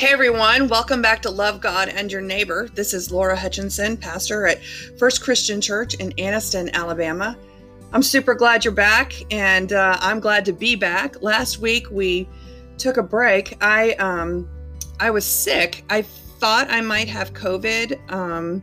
Hey 0.00 0.14
everyone, 0.14 0.68
welcome 0.68 1.02
back 1.02 1.20
to 1.20 1.30
Love 1.30 1.60
God 1.60 1.90
and 1.90 2.10
Your 2.10 2.22
Neighbor. 2.22 2.70
This 2.72 2.94
is 2.94 3.10
Laura 3.10 3.36
Hutchinson, 3.36 3.98
pastor 3.98 4.46
at 4.46 4.64
First 4.98 5.22
Christian 5.22 5.60
Church 5.60 5.92
in 5.92 6.12
Anniston, 6.12 6.72
Alabama. 6.72 7.36
I'm 7.92 8.02
super 8.02 8.34
glad 8.34 8.64
you're 8.64 8.72
back, 8.72 9.12
and 9.30 9.74
uh, 9.74 9.98
I'm 10.00 10.18
glad 10.18 10.46
to 10.46 10.54
be 10.54 10.74
back. 10.74 11.20
Last 11.20 11.58
week 11.58 11.90
we 11.90 12.26
took 12.78 12.96
a 12.96 13.02
break. 13.02 13.58
I 13.60 13.92
um, 13.96 14.48
I 15.00 15.10
was 15.10 15.26
sick. 15.26 15.84
I 15.90 16.00
thought 16.00 16.70
I 16.70 16.80
might 16.80 17.08
have 17.08 17.34
COVID. 17.34 18.10
Um, 18.10 18.62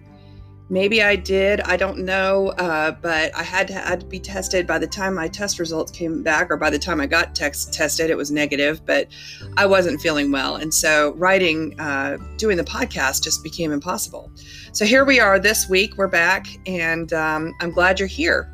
Maybe 0.70 1.02
I 1.02 1.16
did. 1.16 1.62
I 1.62 1.78
don't 1.78 2.00
know. 2.00 2.50
Uh, 2.58 2.92
but 2.92 3.34
I 3.36 3.44
had 3.44 3.68
to, 3.70 3.74
had 3.74 4.02
to 4.02 4.06
be 4.06 4.20
tested. 4.20 4.68
By 4.68 4.80
the 4.80 4.88
time 4.88 5.16
my 5.16 5.30
test 5.30 5.60
results 5.60 5.92
came 5.92 6.24
back, 6.24 6.52
or 6.52 6.58
by 6.58 6.70
the 6.70 6.80
time 6.80 7.00
I 7.00 7.06
got 7.06 7.34
text, 7.36 7.74
tested, 7.74 8.10
it 8.10 8.18
was 8.18 8.32
negative. 8.32 8.86
But 8.86 9.08
I 9.56 9.66
wasn't 9.66 10.02
feeling 10.02 10.32
well, 10.32 10.58
and 10.58 10.74
so 10.74 11.14
writing, 11.14 11.80
uh, 11.80 12.18
doing 12.36 12.58
the 12.58 12.66
podcast 12.66 13.24
just 13.24 13.44
became 13.44 13.72
impossible. 13.72 14.30
So 14.74 14.84
here 14.84 15.06
we 15.06 15.22
are 15.22 15.40
this 15.40 15.70
week. 15.70 15.96
We're 15.96 16.08
back, 16.08 16.48
and 16.66 17.14
um, 17.14 17.54
I'm 17.62 17.72
glad 17.72 18.00
you're 18.00 18.08
here. 18.08 18.52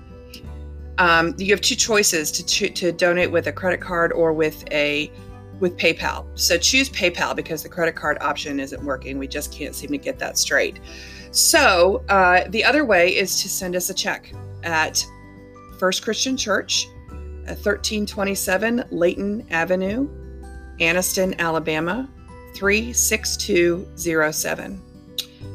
um, 0.99 1.35
you 1.39 1.53
have 1.53 1.61
two 1.61 1.77
choices 1.77 2.33
to, 2.33 2.69
to 2.71 2.93
donate 2.93 3.31
with 3.31 3.47
a 3.47 3.53
credit 3.53 3.81
card 3.81 4.13
or 4.13 4.33
with 4.33 4.65
a 4.73 5.13
with 5.61 5.77
PayPal. 5.77 6.27
So 6.39 6.59
choose 6.59 6.91
PayPal 6.91 7.35
because 7.35 7.63
the 7.63 7.69
credit 7.69 7.97
card 7.97 8.19
option 8.21 8.61
isn't 8.61 8.83
working. 8.83 9.19
We 9.19 9.27
just 9.27 9.53
can't 9.53 9.75
seem 9.75 9.91
to 9.91 9.99
get 9.99 10.19
that 10.19 10.39
straight. 10.39 10.81
So 11.31 12.05
uh, 12.09 12.45
the 12.49 12.65
other 12.65 12.85
way 12.85 13.17
is 13.17 13.43
to 13.43 13.49
send 13.49 13.77
us 13.77 13.91
a 13.91 13.95
check 13.95 14.33
at 14.63 15.05
First 15.79 16.03
Christian 16.03 16.37
Church, 16.37 16.87
1327 17.47 18.85
Leighton 18.91 19.47
Avenue, 19.51 20.09
Anniston, 20.81 21.39
Alabama, 21.39 22.09
36207. 22.55 24.83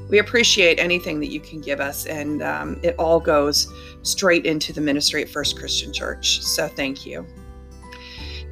We 0.10 0.20
appreciate 0.20 0.80
anything 0.80 1.20
that 1.22 1.30
you 1.30 1.40
can 1.40 1.60
give 1.60 1.80
us, 1.80 2.06
and 2.06 2.44
um, 2.44 2.80
it 2.84 2.94
all 3.00 3.20
goes 3.20 3.68
straight 4.04 4.46
into 4.46 4.74
the 4.74 4.82
ministry 4.82 5.24
at 5.24 5.30
First 5.30 5.58
Christian 5.58 5.92
Church. 5.92 6.44
So 6.44 6.68
thank 6.68 7.04
you. 7.06 7.26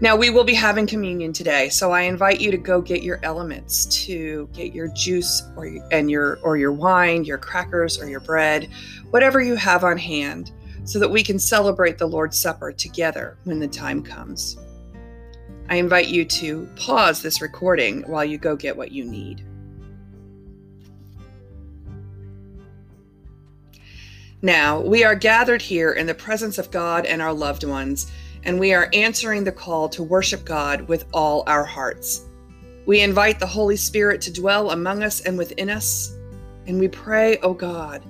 Now 0.01 0.15
we 0.15 0.31
will 0.31 0.43
be 0.43 0.55
having 0.55 0.87
communion 0.87 1.31
today, 1.31 1.69
so 1.69 1.91
I 1.91 2.01
invite 2.01 2.41
you 2.41 2.49
to 2.49 2.57
go 2.57 2.81
get 2.81 3.03
your 3.03 3.19
elements, 3.21 3.85
to 4.05 4.49
get 4.51 4.73
your 4.73 4.87
juice 4.87 5.43
or 5.55 5.67
and 5.91 6.09
your 6.09 6.39
or 6.41 6.57
your 6.57 6.71
wine, 6.71 7.23
your 7.23 7.37
crackers 7.37 8.01
or 8.01 8.09
your 8.09 8.19
bread, 8.19 8.67
whatever 9.11 9.41
you 9.41 9.53
have 9.53 9.83
on 9.83 9.99
hand, 9.99 10.51
so 10.85 10.97
that 10.97 11.11
we 11.11 11.21
can 11.21 11.37
celebrate 11.37 11.99
the 11.99 12.07
Lord's 12.07 12.41
Supper 12.41 12.71
together 12.71 13.37
when 13.43 13.59
the 13.59 13.67
time 13.67 14.01
comes. 14.01 14.57
I 15.69 15.75
invite 15.75 16.07
you 16.07 16.25
to 16.25 16.67
pause 16.77 17.21
this 17.21 17.39
recording 17.39 18.01
while 18.09 18.25
you 18.25 18.39
go 18.39 18.55
get 18.55 18.75
what 18.75 18.91
you 18.91 19.05
need. 19.05 19.45
Now, 24.41 24.81
we 24.81 25.03
are 25.03 25.13
gathered 25.13 25.61
here 25.61 25.91
in 25.91 26.07
the 26.07 26.15
presence 26.15 26.57
of 26.57 26.71
God 26.71 27.05
and 27.05 27.21
our 27.21 27.31
loved 27.31 27.63
ones 27.63 28.11
and 28.43 28.59
we 28.59 28.73
are 28.73 28.89
answering 28.93 29.43
the 29.43 29.51
call 29.51 29.87
to 29.89 30.03
worship 30.03 30.45
God 30.45 30.81
with 30.87 31.05
all 31.13 31.43
our 31.47 31.63
hearts. 31.63 32.25
We 32.85 33.01
invite 33.01 33.39
the 33.39 33.45
Holy 33.45 33.75
Spirit 33.75 34.21
to 34.21 34.33
dwell 34.33 34.71
among 34.71 35.03
us 35.03 35.21
and 35.21 35.37
within 35.37 35.69
us, 35.69 36.17
and 36.67 36.79
we 36.79 36.87
pray, 36.87 37.37
O 37.37 37.49
oh 37.49 37.53
God, 37.53 38.03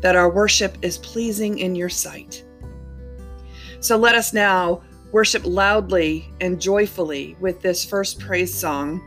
that 0.00 0.16
our 0.16 0.30
worship 0.30 0.78
is 0.82 0.98
pleasing 0.98 1.58
in 1.58 1.74
your 1.74 1.88
sight. 1.88 2.44
So 3.80 3.96
let 3.96 4.14
us 4.14 4.32
now 4.32 4.82
worship 5.12 5.42
loudly 5.44 6.28
and 6.40 6.60
joyfully 6.60 7.36
with 7.40 7.60
this 7.60 7.84
first 7.84 8.18
praise 8.18 8.52
song, 8.52 9.00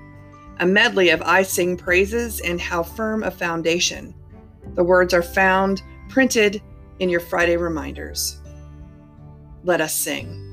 a 0.60 0.66
medley 0.66 1.10
of 1.10 1.22
I 1.22 1.44
Sing 1.44 1.78
Praises 1.78 2.40
and 2.42 2.60
How 2.60 2.84
Firm 2.84 3.24
a 3.24 3.32
Foundation. 3.32 4.14
The 4.76 4.84
words 4.84 5.14
are 5.14 5.24
found 5.24 5.82
printed 6.10 6.62
in 7.00 7.10
your 7.10 7.20
Friday 7.20 7.58
reminders. 7.58 8.40
Let 9.64 9.82
us 9.82 9.94
sing. 9.94 10.47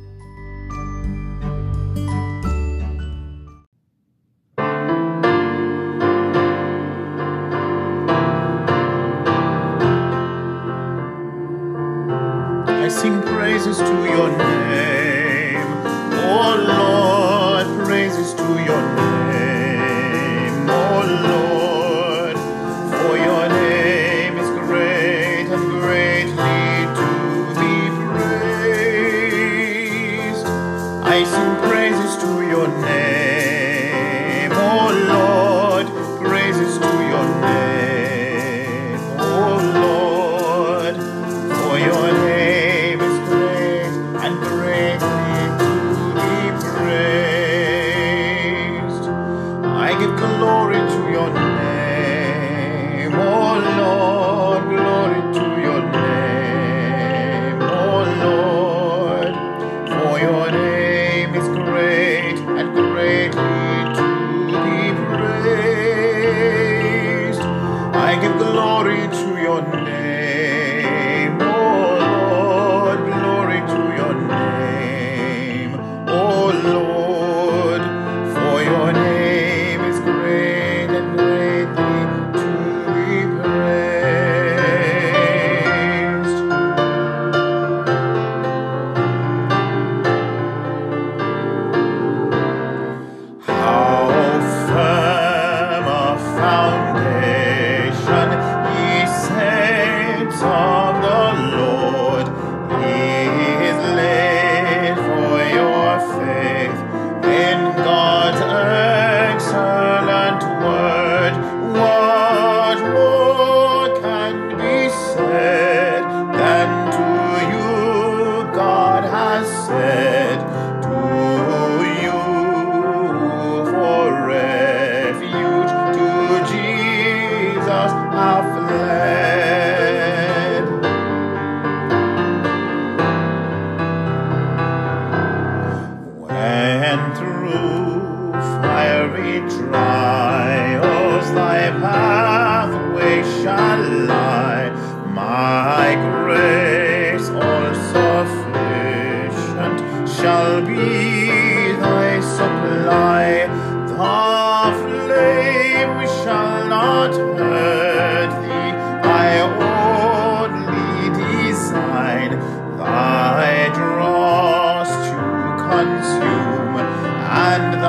to 13.77 14.05
your 14.09 14.31
name. 14.37 14.54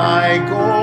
my 0.06 0.38
go. 0.48 0.75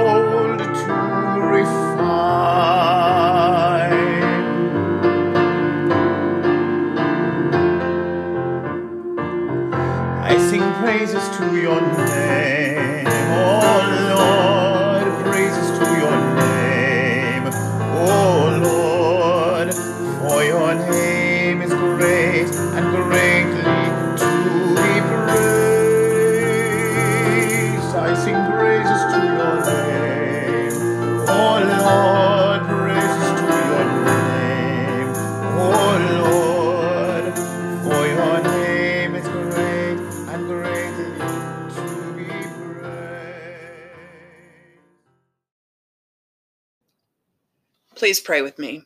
Please 48.13 48.21
pray 48.21 48.43
with 48.43 48.59
me. 48.59 48.83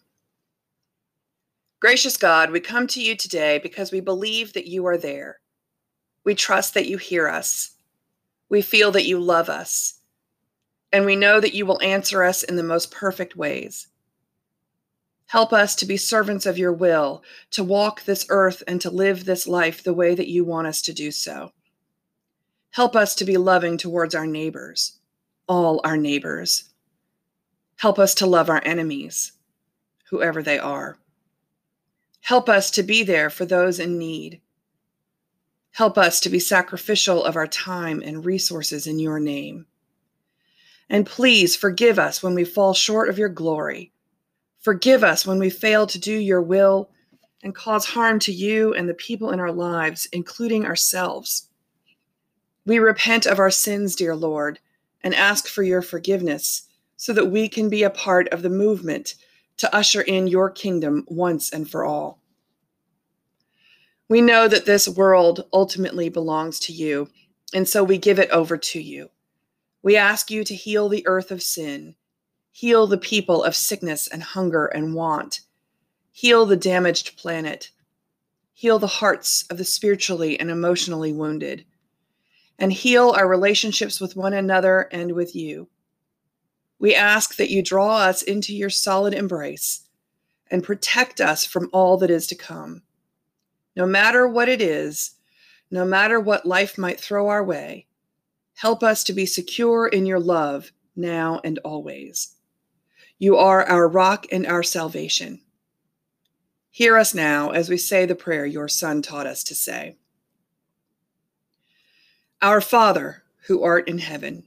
Gracious 1.81 2.15
God, 2.15 2.49
we 2.49 2.61
come 2.61 2.87
to 2.87 3.01
you 3.01 3.13
today 3.13 3.59
because 3.61 3.91
we 3.91 3.99
believe 3.99 4.53
that 4.53 4.67
you 4.67 4.85
are 4.85 4.97
there. 4.97 5.39
We 6.23 6.33
trust 6.33 6.73
that 6.75 6.87
you 6.87 6.97
hear 6.97 7.27
us. 7.27 7.71
We 8.47 8.61
feel 8.61 8.89
that 8.91 9.05
you 9.05 9.19
love 9.19 9.49
us. 9.49 9.99
And 10.93 11.05
we 11.05 11.17
know 11.17 11.41
that 11.41 11.53
you 11.53 11.65
will 11.65 11.81
answer 11.81 12.23
us 12.23 12.41
in 12.41 12.55
the 12.55 12.63
most 12.63 12.89
perfect 12.89 13.35
ways. 13.35 13.89
Help 15.25 15.51
us 15.51 15.75
to 15.75 15.85
be 15.85 15.97
servants 15.97 16.45
of 16.45 16.57
your 16.57 16.71
will, 16.71 17.21
to 17.51 17.65
walk 17.65 18.05
this 18.05 18.25
earth 18.29 18.63
and 18.65 18.79
to 18.79 18.89
live 18.89 19.25
this 19.25 19.45
life 19.45 19.83
the 19.83 19.93
way 19.93 20.15
that 20.15 20.29
you 20.29 20.45
want 20.45 20.67
us 20.67 20.81
to 20.83 20.93
do 20.93 21.11
so. 21.11 21.51
Help 22.69 22.95
us 22.95 23.13
to 23.15 23.25
be 23.25 23.35
loving 23.35 23.77
towards 23.77 24.15
our 24.15 24.25
neighbors, 24.25 24.99
all 25.49 25.81
our 25.83 25.97
neighbors. 25.97 26.69
Help 27.77 27.99
us 27.99 28.15
to 28.15 28.25
love 28.25 28.49
our 28.49 28.61
enemies, 28.65 29.33
whoever 30.09 30.41
they 30.41 30.57
are. 30.57 30.97
Help 32.21 32.49
us 32.49 32.71
to 32.71 32.83
be 32.83 33.03
there 33.03 33.29
for 33.29 33.45
those 33.45 33.79
in 33.79 33.97
need. 33.97 34.41
Help 35.71 35.97
us 35.97 36.19
to 36.19 36.29
be 36.29 36.39
sacrificial 36.39 37.23
of 37.23 37.35
our 37.35 37.45
time 37.47 38.01
and 38.03 38.25
resources 38.25 38.87
in 38.87 38.97
your 38.99 39.19
name. 39.19 39.67
And 40.89 41.05
please 41.05 41.55
forgive 41.55 41.99
us 41.99 42.23
when 42.23 42.33
we 42.33 42.43
fall 42.43 42.73
short 42.73 43.09
of 43.09 43.19
your 43.19 43.29
glory. 43.29 43.91
Forgive 44.59 45.03
us 45.03 45.25
when 45.25 45.37
we 45.37 45.51
fail 45.51 45.85
to 45.85 45.99
do 45.99 46.13
your 46.13 46.41
will 46.41 46.89
and 47.43 47.53
cause 47.53 47.85
harm 47.85 48.17
to 48.19 48.33
you 48.33 48.73
and 48.73 48.89
the 48.89 48.95
people 48.95 49.29
in 49.29 49.39
our 49.39 49.51
lives, 49.51 50.07
including 50.11 50.65
ourselves. 50.65 51.47
We 52.65 52.79
repent 52.79 53.27
of 53.27 53.37
our 53.37 53.51
sins, 53.51 53.95
dear 53.95 54.15
Lord, 54.15 54.59
and 55.03 55.13
ask 55.13 55.47
for 55.47 55.61
your 55.61 55.83
forgiveness 55.83 56.66
so 56.97 57.13
that 57.13 57.27
we 57.27 57.47
can 57.47 57.69
be 57.69 57.83
a 57.83 57.89
part 57.89 58.27
of 58.29 58.41
the 58.41 58.49
movement 58.49 59.15
to 59.57 59.73
usher 59.73 60.01
in 60.01 60.27
your 60.27 60.49
kingdom 60.49 61.05
once 61.07 61.51
and 61.51 61.69
for 61.69 61.85
all. 61.85 62.19
We 64.09 64.21
know 64.21 64.47
that 64.47 64.65
this 64.65 64.87
world 64.87 65.45
ultimately 65.53 66.09
belongs 66.09 66.59
to 66.61 66.73
you, 66.73 67.09
and 67.53 67.67
so 67.67 67.83
we 67.83 67.97
give 67.97 68.19
it 68.19 68.29
over 68.31 68.57
to 68.57 68.81
you. 68.81 69.09
We 69.83 69.95
ask 69.95 70.31
you 70.31 70.43
to 70.43 70.55
heal 70.55 70.89
the 70.89 71.05
earth 71.07 71.31
of 71.31 71.43
sin, 71.43 71.95
heal 72.51 72.87
the 72.87 72.97
people 72.97 73.43
of 73.43 73.55
sickness 73.55 74.07
and 74.07 74.23
hunger 74.23 74.65
and 74.65 74.95
want, 74.95 75.41
heal 76.11 76.45
the 76.45 76.57
damaged 76.57 77.17
planet, 77.17 77.71
heal 78.53 78.79
the 78.79 78.87
hearts 78.87 79.45
of 79.49 79.57
the 79.57 79.65
spiritually 79.65 80.39
and 80.39 80.49
emotionally 80.49 81.13
wounded, 81.13 81.65
and 82.57 82.73
heal 82.73 83.11
our 83.11 83.27
relationships 83.27 84.01
with 84.01 84.15
one 84.15 84.33
another 84.33 84.89
and 84.91 85.11
with 85.11 85.35
you. 85.35 85.67
We 86.79 86.93
ask 86.93 87.35
that 87.37 87.49
you 87.49 87.63
draw 87.63 87.97
us 87.97 88.21
into 88.21 88.55
your 88.55 88.69
solid 88.69 89.13
embrace 89.13 89.87
and 90.49 90.63
protect 90.63 91.19
us 91.19 91.45
from 91.45 91.69
all 91.73 91.97
that 91.97 92.09
is 92.09 92.27
to 92.27 92.35
come. 92.35 92.83
No 93.75 93.85
matter 93.85 94.27
what 94.27 94.49
it 94.49 94.61
is, 94.61 95.11
no 95.69 95.85
matter 95.85 96.19
what 96.19 96.45
life 96.45 96.77
might 96.77 96.99
throw 96.99 97.27
our 97.27 97.43
way, 97.43 97.87
help 98.55 98.83
us 98.83 99.03
to 99.05 99.13
be 99.13 99.25
secure 99.25 99.87
in 99.87 100.05
your 100.05 100.19
love 100.19 100.71
now 100.95 101.41
and 101.43 101.59
always. 101.59 102.35
You 103.19 103.37
are 103.37 103.63
our 103.63 103.87
rock 103.87 104.27
and 104.31 104.45
our 104.45 104.63
salvation. 104.63 105.41
Hear 106.69 106.97
us 106.97 107.13
now 107.13 107.49
as 107.49 107.69
we 107.69 107.77
say 107.77 108.05
the 108.05 108.15
prayer 108.15 108.45
your 108.45 108.67
Son 108.67 109.01
taught 109.01 109.25
us 109.25 109.43
to 109.45 109.55
say 109.55 109.97
Our 112.41 112.61
Father, 112.61 113.23
who 113.47 113.63
art 113.63 113.87
in 113.87 113.97
heaven, 113.97 114.46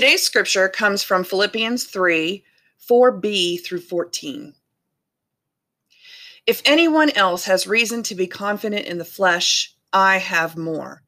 Today's 0.00 0.22
scripture 0.22 0.66
comes 0.66 1.02
from 1.02 1.24
Philippians 1.24 1.84
3 1.84 2.42
4b 2.88 3.62
through 3.62 3.80
14. 3.80 4.54
If 6.46 6.62
anyone 6.64 7.10
else 7.10 7.44
has 7.44 7.66
reason 7.66 8.02
to 8.04 8.14
be 8.14 8.26
confident 8.26 8.86
in 8.86 8.96
the 8.96 9.04
flesh, 9.04 9.76
I 9.92 10.16
have 10.16 10.56
more. 10.56 11.02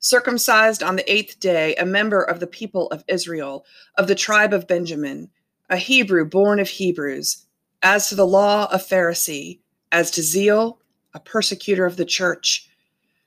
Circumcised 0.00 0.82
on 0.82 0.96
the 0.96 1.08
eighth 1.08 1.38
day, 1.38 1.76
a 1.76 1.86
member 1.86 2.20
of 2.20 2.40
the 2.40 2.48
people 2.48 2.88
of 2.88 3.04
Israel, 3.06 3.64
of 3.96 4.08
the 4.08 4.16
tribe 4.16 4.52
of 4.52 4.66
Benjamin, 4.66 5.30
a 5.70 5.76
Hebrew 5.76 6.24
born 6.24 6.58
of 6.58 6.70
Hebrews, 6.70 7.46
as 7.84 8.08
to 8.08 8.16
the 8.16 8.26
law, 8.26 8.66
a 8.72 8.78
Pharisee, 8.78 9.60
as 9.92 10.10
to 10.10 10.22
zeal, 10.24 10.80
a 11.14 11.20
persecutor 11.20 11.86
of 11.86 11.96
the 11.96 12.04
church, 12.04 12.68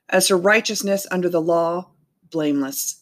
as 0.10 0.27
to 0.27 0.36
righteousness 0.36 1.07
under 1.10 1.29
the 1.29 1.41
law, 1.41 1.91
blameless. 2.29 3.00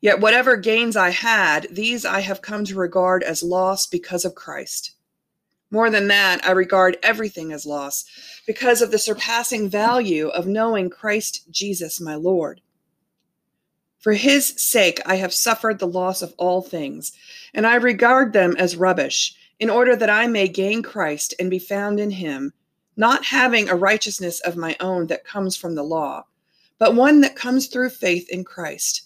Yet 0.00 0.20
whatever 0.20 0.56
gains 0.56 0.94
I 0.94 1.10
had, 1.10 1.68
these 1.70 2.04
I 2.04 2.20
have 2.20 2.42
come 2.42 2.64
to 2.66 2.76
regard 2.76 3.22
as 3.22 3.42
loss 3.42 3.86
because 3.86 4.24
of 4.24 4.34
Christ. 4.34 4.92
More 5.70 5.90
than 5.90 6.08
that, 6.08 6.46
I 6.46 6.52
regard 6.52 6.98
everything 7.02 7.52
as 7.52 7.66
loss 7.66 8.04
because 8.46 8.82
of 8.82 8.90
the 8.90 8.98
surpassing 8.98 9.68
value 9.68 10.28
of 10.28 10.46
knowing 10.46 10.90
Christ 10.90 11.50
Jesus 11.50 12.00
my 12.00 12.14
Lord. 12.14 12.60
For 13.98 14.12
his 14.12 14.48
sake, 14.56 15.00
I 15.06 15.16
have 15.16 15.32
suffered 15.32 15.78
the 15.78 15.88
loss 15.88 16.22
of 16.22 16.34
all 16.38 16.62
things, 16.62 17.12
and 17.54 17.66
I 17.66 17.74
regard 17.76 18.32
them 18.32 18.54
as 18.58 18.76
rubbish, 18.76 19.34
in 19.58 19.70
order 19.70 19.96
that 19.96 20.10
I 20.10 20.26
may 20.26 20.46
gain 20.46 20.82
Christ 20.82 21.34
and 21.40 21.50
be 21.50 21.58
found 21.58 21.98
in 21.98 22.10
him, 22.10 22.52
not 22.96 23.24
having 23.24 23.68
a 23.68 23.74
righteousness 23.74 24.40
of 24.40 24.56
my 24.56 24.76
own 24.78 25.08
that 25.08 25.24
comes 25.24 25.56
from 25.56 25.74
the 25.74 25.82
law, 25.82 26.26
but 26.78 26.94
one 26.94 27.22
that 27.22 27.34
comes 27.34 27.66
through 27.66 27.90
faith 27.90 28.28
in 28.28 28.44
Christ 28.44 29.05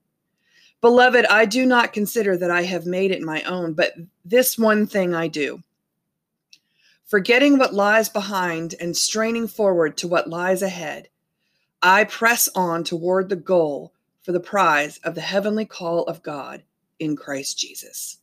Beloved, 0.81 1.25
I 1.27 1.45
do 1.45 1.65
not 1.65 1.93
consider 1.93 2.35
that 2.37 2.49
I 2.49 2.63
have 2.63 2.87
made 2.87 3.11
it 3.11 3.21
my 3.21 3.43
own, 3.43 3.73
but 3.73 3.93
this 4.25 4.57
one 4.57 4.87
thing 4.87 5.13
I 5.13 5.27
do. 5.27 5.61
Forgetting 7.05 7.59
what 7.59 7.73
lies 7.73 8.09
behind 8.09 8.73
and 8.79 8.97
straining 8.97 9.47
forward 9.47 9.95
to 9.97 10.07
what 10.07 10.29
lies 10.29 10.63
ahead, 10.63 11.09
I 11.83 12.05
press 12.05 12.49
on 12.55 12.83
toward 12.83 13.29
the 13.29 13.35
goal 13.35 13.93
for 14.23 14.31
the 14.31 14.39
prize 14.39 14.97
of 15.03 15.13
the 15.13 15.21
heavenly 15.21 15.65
call 15.65 16.03
of 16.03 16.23
God 16.23 16.63
in 16.99 17.15
Christ 17.15 17.59
Jesus. 17.59 18.17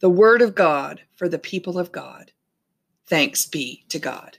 The 0.00 0.10
word 0.10 0.40
of 0.40 0.54
God 0.54 1.02
for 1.16 1.28
the 1.28 1.38
people 1.38 1.78
of 1.78 1.92
God. 1.92 2.32
Thanks 3.06 3.44
be 3.44 3.84
to 3.88 3.98
God. 3.98 4.38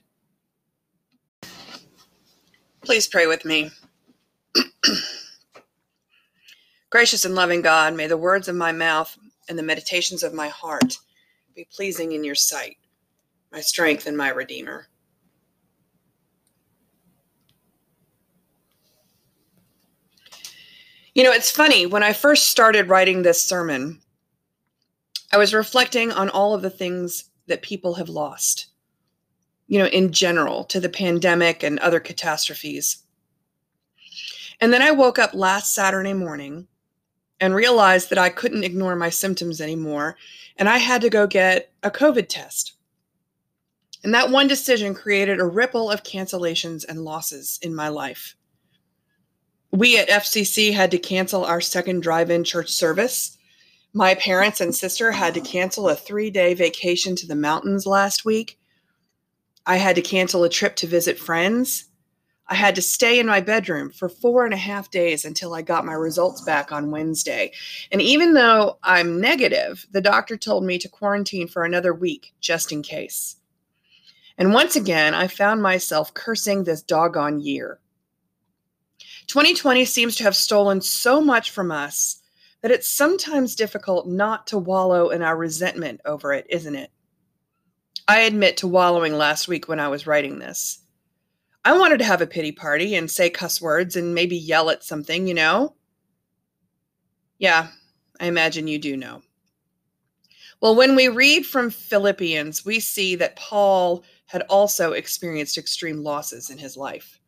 Please 2.81 3.07
pray 3.07 3.27
with 3.27 3.45
me. 3.45 3.69
Gracious 6.91 7.23
and 7.23 7.35
loving 7.35 7.61
God, 7.61 7.95
may 7.95 8.05
the 8.05 8.17
words 8.17 8.49
of 8.49 8.55
my 8.57 8.73
mouth 8.73 9.17
and 9.47 9.57
the 9.57 9.63
meditations 9.63 10.23
of 10.23 10.33
my 10.33 10.49
heart 10.49 10.97
be 11.55 11.65
pleasing 11.73 12.11
in 12.11 12.21
your 12.21 12.35
sight, 12.35 12.75
my 13.49 13.61
strength 13.61 14.07
and 14.07 14.17
my 14.17 14.27
Redeemer. 14.27 14.87
You 21.15 21.23
know, 21.23 21.31
it's 21.31 21.49
funny, 21.49 21.85
when 21.85 22.03
I 22.03 22.11
first 22.11 22.49
started 22.49 22.89
writing 22.89 23.21
this 23.21 23.41
sermon, 23.41 24.01
I 25.31 25.37
was 25.37 25.53
reflecting 25.53 26.11
on 26.11 26.29
all 26.29 26.53
of 26.53 26.61
the 26.61 26.69
things 26.69 27.29
that 27.47 27.61
people 27.61 27.93
have 27.93 28.09
lost, 28.09 28.67
you 29.67 29.79
know, 29.79 29.87
in 29.87 30.11
general, 30.11 30.65
to 30.65 30.81
the 30.81 30.89
pandemic 30.89 31.63
and 31.63 31.79
other 31.79 32.01
catastrophes. 32.01 33.03
And 34.59 34.73
then 34.73 34.81
I 34.81 34.91
woke 34.91 35.19
up 35.19 35.33
last 35.33 35.73
Saturday 35.73 36.13
morning 36.13 36.67
and 37.41 37.55
realized 37.55 38.11
that 38.11 38.19
I 38.19 38.29
couldn't 38.29 38.63
ignore 38.63 38.95
my 38.95 39.09
symptoms 39.09 39.59
anymore, 39.59 40.15
and 40.57 40.69
I 40.69 40.77
had 40.77 41.01
to 41.01 41.09
go 41.09 41.25
get 41.25 41.73
a 41.81 41.89
COVID 41.89 42.29
test. 42.29 42.73
And 44.03 44.13
that 44.13 44.29
one 44.29 44.47
decision 44.47 44.93
created 44.93 45.39
a 45.39 45.45
ripple 45.45 45.89
of 45.89 46.03
cancellations 46.03 46.85
and 46.87 47.03
losses 47.03 47.59
in 47.61 47.75
my 47.75 47.89
life. 47.89 48.35
We 49.71 49.97
at 49.97 50.09
FCC 50.09 50.73
had 50.73 50.91
to 50.91 50.97
cancel 50.99 51.43
our 51.43 51.61
second 51.61 52.03
drive 52.03 52.29
in 52.29 52.43
church 52.43 52.69
service. 52.69 53.37
My 53.93 54.15
parents 54.15 54.61
and 54.61 54.73
sister 54.73 55.11
had 55.11 55.33
to 55.33 55.41
cancel 55.41 55.89
a 55.89 55.95
three 55.95 56.29
day 56.29 56.53
vacation 56.53 57.15
to 57.17 57.27
the 57.27 57.35
mountains 57.35 57.85
last 57.85 58.23
week. 58.23 58.59
I 59.65 59.77
had 59.77 59.95
to 59.95 60.01
cancel 60.01 60.43
a 60.43 60.49
trip 60.49 60.75
to 60.77 60.87
visit 60.87 61.17
friends. 61.17 61.85
I 62.51 62.55
had 62.55 62.75
to 62.75 62.81
stay 62.81 63.17
in 63.17 63.27
my 63.27 63.39
bedroom 63.39 63.91
for 63.91 64.09
four 64.09 64.43
and 64.43 64.53
a 64.53 64.57
half 64.57 64.91
days 64.91 65.23
until 65.23 65.53
I 65.53 65.61
got 65.61 65.85
my 65.85 65.93
results 65.93 66.41
back 66.41 66.73
on 66.73 66.91
Wednesday. 66.91 67.53
And 67.93 68.01
even 68.01 68.33
though 68.33 68.77
I'm 68.83 69.21
negative, 69.21 69.87
the 69.91 70.01
doctor 70.01 70.35
told 70.35 70.65
me 70.65 70.77
to 70.79 70.89
quarantine 70.89 71.47
for 71.47 71.63
another 71.63 71.93
week 71.93 72.33
just 72.41 72.73
in 72.73 72.83
case. 72.83 73.37
And 74.37 74.53
once 74.53 74.75
again, 74.75 75.13
I 75.13 75.27
found 75.27 75.61
myself 75.61 76.13
cursing 76.13 76.65
this 76.65 76.81
doggone 76.81 77.39
year. 77.39 77.79
2020 79.27 79.85
seems 79.85 80.17
to 80.17 80.23
have 80.23 80.35
stolen 80.35 80.81
so 80.81 81.21
much 81.21 81.51
from 81.51 81.71
us 81.71 82.21
that 82.63 82.71
it's 82.71 82.87
sometimes 82.89 83.55
difficult 83.55 84.07
not 84.07 84.45
to 84.47 84.57
wallow 84.57 85.07
in 85.07 85.21
our 85.21 85.37
resentment 85.37 86.01
over 86.03 86.33
it, 86.33 86.47
isn't 86.49 86.75
it? 86.75 86.91
I 88.09 88.19
admit 88.21 88.57
to 88.57 88.67
wallowing 88.67 89.13
last 89.13 89.47
week 89.47 89.69
when 89.69 89.79
I 89.79 89.87
was 89.87 90.05
writing 90.05 90.39
this. 90.39 90.80
I 91.63 91.77
wanted 91.77 91.99
to 91.99 92.05
have 92.05 92.21
a 92.21 92.27
pity 92.27 92.51
party 92.51 92.95
and 92.95 93.09
say 93.09 93.29
cuss 93.29 93.61
words 93.61 93.95
and 93.95 94.15
maybe 94.15 94.35
yell 94.35 94.69
at 94.69 94.83
something, 94.83 95.27
you 95.27 95.33
know? 95.33 95.75
Yeah, 97.37 97.67
I 98.19 98.25
imagine 98.25 98.67
you 98.67 98.79
do 98.79 98.97
know. 98.97 99.21
Well, 100.59 100.75
when 100.75 100.95
we 100.95 101.07
read 101.07 101.45
from 101.45 101.69
Philippians, 101.69 102.65
we 102.65 102.79
see 102.79 103.15
that 103.15 103.35
Paul 103.35 104.03
had 104.27 104.43
also 104.43 104.93
experienced 104.93 105.57
extreme 105.57 106.03
losses 106.03 106.49
in 106.49 106.57
his 106.57 106.77
life. 106.77 107.19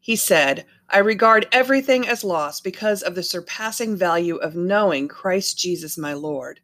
He 0.00 0.16
said, 0.16 0.66
I 0.88 0.98
regard 0.98 1.48
everything 1.52 2.08
as 2.08 2.24
loss 2.24 2.60
because 2.60 3.02
of 3.02 3.14
the 3.14 3.22
surpassing 3.22 3.96
value 3.96 4.36
of 4.36 4.56
knowing 4.56 5.06
Christ 5.06 5.58
Jesus 5.58 5.96
my 5.96 6.12
Lord. 6.12 6.60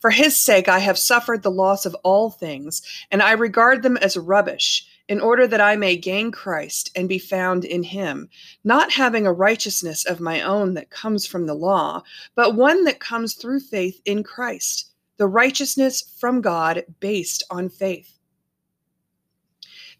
For 0.00 0.10
his 0.10 0.38
sake 0.38 0.68
I 0.68 0.80
have 0.80 0.98
suffered 0.98 1.42
the 1.42 1.50
loss 1.50 1.86
of 1.86 1.96
all 2.04 2.30
things, 2.30 2.82
and 3.10 3.22
I 3.22 3.32
regard 3.32 3.82
them 3.82 3.96
as 3.96 4.16
rubbish, 4.16 4.86
in 5.08 5.20
order 5.20 5.46
that 5.46 5.60
I 5.60 5.76
may 5.76 5.96
gain 5.96 6.30
Christ 6.30 6.90
and 6.96 7.08
be 7.08 7.18
found 7.18 7.64
in 7.64 7.82
him, 7.82 8.28
not 8.64 8.92
having 8.92 9.26
a 9.26 9.32
righteousness 9.32 10.04
of 10.06 10.20
my 10.20 10.40
own 10.40 10.74
that 10.74 10.90
comes 10.90 11.26
from 11.26 11.46
the 11.46 11.54
law, 11.54 12.02
but 12.34 12.54
one 12.54 12.84
that 12.84 13.00
comes 13.00 13.34
through 13.34 13.60
faith 13.60 14.00
in 14.06 14.22
Christ, 14.22 14.92
the 15.18 15.26
righteousness 15.26 16.14
from 16.18 16.40
God 16.40 16.84
based 17.00 17.44
on 17.50 17.68
faith. 17.68 18.18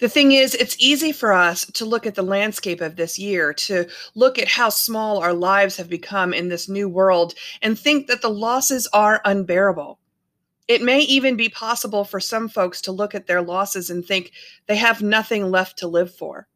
The 0.00 0.08
thing 0.08 0.32
is, 0.32 0.54
it's 0.54 0.76
easy 0.80 1.12
for 1.12 1.32
us 1.32 1.66
to 1.66 1.84
look 1.84 2.04
at 2.04 2.16
the 2.16 2.22
landscape 2.22 2.80
of 2.80 2.96
this 2.96 3.18
year, 3.18 3.54
to 3.54 3.86
look 4.14 4.38
at 4.38 4.48
how 4.48 4.68
small 4.68 5.18
our 5.18 5.32
lives 5.32 5.76
have 5.76 5.88
become 5.88 6.34
in 6.34 6.48
this 6.48 6.68
new 6.68 6.88
world, 6.88 7.34
and 7.62 7.78
think 7.78 8.08
that 8.08 8.20
the 8.20 8.30
losses 8.30 8.88
are 8.92 9.20
unbearable. 9.24 10.00
It 10.66 10.82
may 10.82 11.00
even 11.00 11.36
be 11.36 11.48
possible 11.48 12.04
for 12.04 12.20
some 12.20 12.48
folks 12.48 12.80
to 12.82 12.92
look 12.92 13.14
at 13.14 13.26
their 13.26 13.42
losses 13.42 13.90
and 13.90 14.04
think 14.04 14.32
they 14.66 14.76
have 14.76 15.02
nothing 15.02 15.50
left 15.50 15.78
to 15.78 15.88
live 15.88 16.14
for. 16.14 16.48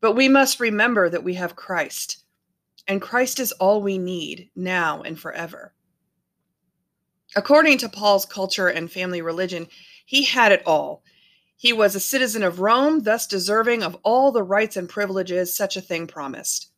But 0.00 0.12
we 0.12 0.28
must 0.28 0.60
remember 0.60 1.08
that 1.08 1.24
we 1.24 1.34
have 1.34 1.56
Christ, 1.56 2.24
and 2.86 3.00
Christ 3.00 3.40
is 3.40 3.52
all 3.52 3.82
we 3.82 3.98
need 3.98 4.50
now 4.54 5.02
and 5.02 5.18
forever. 5.18 5.72
According 7.34 7.78
to 7.78 7.88
Paul's 7.88 8.26
culture 8.26 8.68
and 8.68 8.90
family 8.90 9.22
religion, 9.22 9.68
he 10.04 10.24
had 10.24 10.52
it 10.52 10.62
all 10.66 11.02
he 11.62 11.72
was 11.72 11.94
a 11.94 12.00
citizen 12.00 12.42
of 12.42 12.58
Rome, 12.58 13.04
thus 13.04 13.24
deserving 13.24 13.84
of 13.84 13.96
all 14.02 14.32
the 14.32 14.42
rights 14.42 14.76
and 14.76 14.88
privileges 14.88 15.54
such 15.54 15.76
a 15.76 15.80
thing 15.80 16.08
promised. 16.08 16.71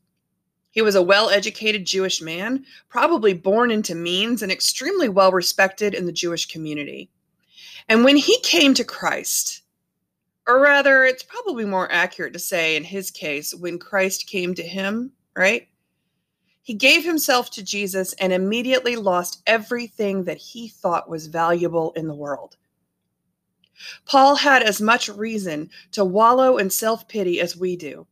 He 0.74 0.82
was 0.82 0.96
a 0.96 1.02
well 1.02 1.30
educated 1.30 1.84
Jewish 1.84 2.20
man, 2.20 2.64
probably 2.88 3.32
born 3.32 3.70
into 3.70 3.94
means 3.94 4.42
and 4.42 4.50
extremely 4.50 5.08
well 5.08 5.30
respected 5.30 5.94
in 5.94 6.04
the 6.04 6.12
Jewish 6.12 6.46
community. 6.46 7.08
And 7.88 8.04
when 8.04 8.16
he 8.16 8.40
came 8.40 8.74
to 8.74 8.82
Christ, 8.82 9.62
or 10.48 10.58
rather, 10.60 11.04
it's 11.04 11.22
probably 11.22 11.64
more 11.64 11.90
accurate 11.92 12.32
to 12.32 12.40
say 12.40 12.74
in 12.74 12.82
his 12.82 13.12
case, 13.12 13.54
when 13.54 13.78
Christ 13.78 14.26
came 14.26 14.52
to 14.54 14.64
him, 14.64 15.12
right? 15.36 15.68
He 16.62 16.74
gave 16.74 17.04
himself 17.04 17.50
to 17.52 17.62
Jesus 17.62 18.12
and 18.14 18.32
immediately 18.32 18.96
lost 18.96 19.42
everything 19.46 20.24
that 20.24 20.38
he 20.38 20.66
thought 20.66 21.08
was 21.08 21.28
valuable 21.28 21.92
in 21.92 22.08
the 22.08 22.16
world. 22.16 22.56
Paul 24.06 24.34
had 24.34 24.64
as 24.64 24.80
much 24.80 25.08
reason 25.08 25.70
to 25.92 26.04
wallow 26.04 26.56
in 26.56 26.68
self 26.68 27.06
pity 27.06 27.40
as 27.40 27.56
we 27.56 27.76
do. 27.76 28.08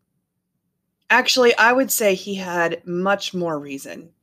Actually, 1.12 1.54
I 1.58 1.72
would 1.72 1.90
say 1.90 2.14
he 2.14 2.36
had 2.36 2.80
much 2.86 3.34
more 3.34 3.58
reason. 3.58 4.14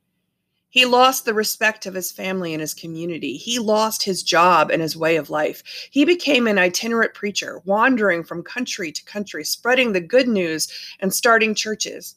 He 0.70 0.86
lost 0.86 1.24
the 1.24 1.36
respect 1.36 1.86
of 1.86 1.94
his 1.94 2.12
family 2.12 2.52
and 2.52 2.62
his 2.62 2.74
community. 2.74 3.38
He 3.38 3.60
lost 3.60 4.02
his 4.02 4.24
job 4.24 4.72
and 4.72 4.82
his 4.82 4.98
way 4.98 5.16
of 5.16 5.30
life. 5.30 5.62
He 5.92 6.04
became 6.04 6.48
an 6.48 6.58
itinerant 6.58 7.14
preacher, 7.14 7.62
wandering 7.64 8.24
from 8.24 8.42
country 8.42 8.92
to 8.92 9.06
country, 9.06 9.44
spreading 9.44 9.94
the 9.94 10.02
good 10.02 10.28
news 10.28 10.68
and 11.00 11.14
starting 11.14 11.54
churches. 11.54 12.16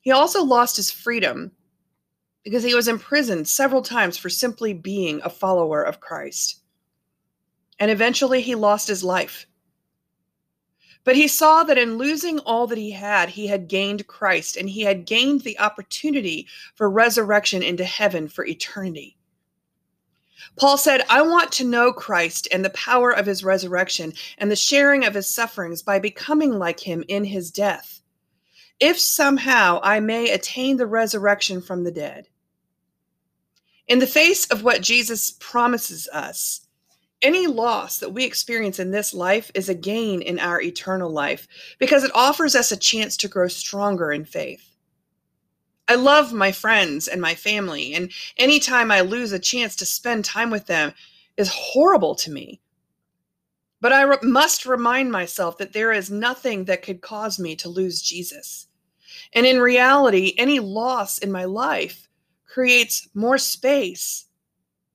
He 0.00 0.10
also 0.10 0.42
lost 0.42 0.76
his 0.76 0.90
freedom 0.90 1.52
because 2.42 2.64
he 2.64 2.74
was 2.74 2.88
imprisoned 2.88 3.46
several 3.46 3.82
times 3.82 4.18
for 4.18 4.28
simply 4.28 4.74
being 4.74 5.20
a 5.22 5.30
follower 5.30 5.84
of 5.84 6.00
Christ 6.00 6.60
and 7.78 7.90
eventually 7.90 8.40
he 8.40 8.54
lost 8.54 8.88
his 8.88 9.04
life. 9.04 9.46
But 11.06 11.14
he 11.14 11.28
saw 11.28 11.62
that 11.62 11.78
in 11.78 11.98
losing 11.98 12.40
all 12.40 12.66
that 12.66 12.76
he 12.76 12.90
had, 12.90 13.28
he 13.28 13.46
had 13.46 13.68
gained 13.68 14.08
Christ 14.08 14.56
and 14.56 14.68
he 14.68 14.82
had 14.82 15.06
gained 15.06 15.42
the 15.42 15.56
opportunity 15.60 16.48
for 16.74 16.90
resurrection 16.90 17.62
into 17.62 17.84
heaven 17.84 18.26
for 18.28 18.44
eternity. 18.44 19.16
Paul 20.58 20.76
said, 20.76 21.02
I 21.08 21.22
want 21.22 21.52
to 21.52 21.64
know 21.64 21.92
Christ 21.92 22.48
and 22.52 22.64
the 22.64 22.70
power 22.70 23.12
of 23.12 23.24
his 23.24 23.44
resurrection 23.44 24.14
and 24.38 24.50
the 24.50 24.56
sharing 24.56 25.04
of 25.04 25.14
his 25.14 25.30
sufferings 25.30 25.80
by 25.80 26.00
becoming 26.00 26.58
like 26.58 26.80
him 26.80 27.04
in 27.06 27.24
his 27.24 27.52
death, 27.52 28.02
if 28.80 28.98
somehow 28.98 29.78
I 29.84 30.00
may 30.00 30.30
attain 30.30 30.76
the 30.76 30.88
resurrection 30.88 31.62
from 31.62 31.84
the 31.84 31.92
dead. 31.92 32.26
In 33.86 34.00
the 34.00 34.08
face 34.08 34.46
of 34.46 34.64
what 34.64 34.82
Jesus 34.82 35.36
promises 35.38 36.08
us, 36.12 36.65
any 37.26 37.48
loss 37.48 37.98
that 37.98 38.12
we 38.12 38.24
experience 38.24 38.78
in 38.78 38.92
this 38.92 39.12
life 39.12 39.50
is 39.52 39.68
a 39.68 39.74
gain 39.74 40.22
in 40.22 40.38
our 40.38 40.60
eternal 40.60 41.10
life 41.10 41.48
because 41.80 42.04
it 42.04 42.12
offers 42.14 42.54
us 42.54 42.70
a 42.70 42.76
chance 42.76 43.16
to 43.16 43.26
grow 43.26 43.48
stronger 43.48 44.12
in 44.12 44.24
faith. 44.24 44.76
I 45.88 45.96
love 45.96 46.32
my 46.32 46.52
friends 46.52 47.08
and 47.08 47.20
my 47.20 47.34
family, 47.34 47.94
and 47.94 48.12
any 48.36 48.60
time 48.60 48.92
I 48.92 49.00
lose 49.00 49.32
a 49.32 49.40
chance 49.40 49.74
to 49.76 49.86
spend 49.86 50.24
time 50.24 50.50
with 50.50 50.66
them 50.66 50.94
is 51.36 51.50
horrible 51.52 52.14
to 52.14 52.30
me. 52.30 52.60
But 53.80 53.92
I 53.92 54.02
re- 54.02 54.18
must 54.22 54.64
remind 54.64 55.10
myself 55.10 55.58
that 55.58 55.72
there 55.72 55.92
is 55.92 56.12
nothing 56.12 56.66
that 56.66 56.82
could 56.82 57.00
cause 57.00 57.40
me 57.40 57.56
to 57.56 57.68
lose 57.68 58.00
Jesus. 58.00 58.68
And 59.32 59.44
in 59.44 59.58
reality, 59.58 60.32
any 60.38 60.60
loss 60.60 61.18
in 61.18 61.32
my 61.32 61.44
life 61.44 62.08
creates 62.46 63.08
more 63.14 63.36
space 63.36 64.26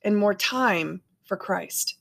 and 0.01 0.15
more 0.15 0.33
time 0.33 1.01
for 1.25 1.35
Christ. 1.35 1.97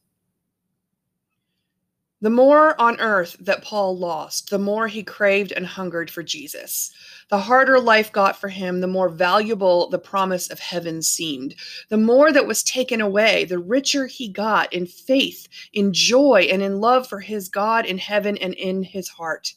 The 2.22 2.30
more 2.30 2.78
on 2.78 3.00
earth 3.00 3.36
that 3.40 3.62
Paul 3.62 3.96
lost, 3.96 4.50
the 4.50 4.58
more 4.58 4.88
he 4.88 5.02
craved 5.02 5.52
and 5.52 5.64
hungered 5.64 6.10
for 6.10 6.22
Jesus. 6.22 6.90
The 7.30 7.38
harder 7.38 7.80
life 7.80 8.12
got 8.12 8.38
for 8.38 8.48
him, 8.48 8.80
the 8.80 8.86
more 8.86 9.08
valuable 9.08 9.88
the 9.88 9.98
promise 9.98 10.50
of 10.50 10.58
heaven 10.58 11.00
seemed. 11.00 11.54
The 11.88 11.96
more 11.96 12.30
that 12.30 12.46
was 12.46 12.62
taken 12.62 13.00
away, 13.00 13.46
the 13.46 13.58
richer 13.58 14.06
he 14.06 14.28
got 14.28 14.70
in 14.70 14.84
faith, 14.84 15.48
in 15.72 15.94
joy, 15.94 16.48
and 16.52 16.60
in 16.60 16.78
love 16.78 17.06
for 17.06 17.20
his 17.20 17.48
God 17.48 17.86
in 17.86 17.96
heaven 17.96 18.36
and 18.36 18.52
in 18.52 18.82
his 18.82 19.08
heart. 19.08 19.54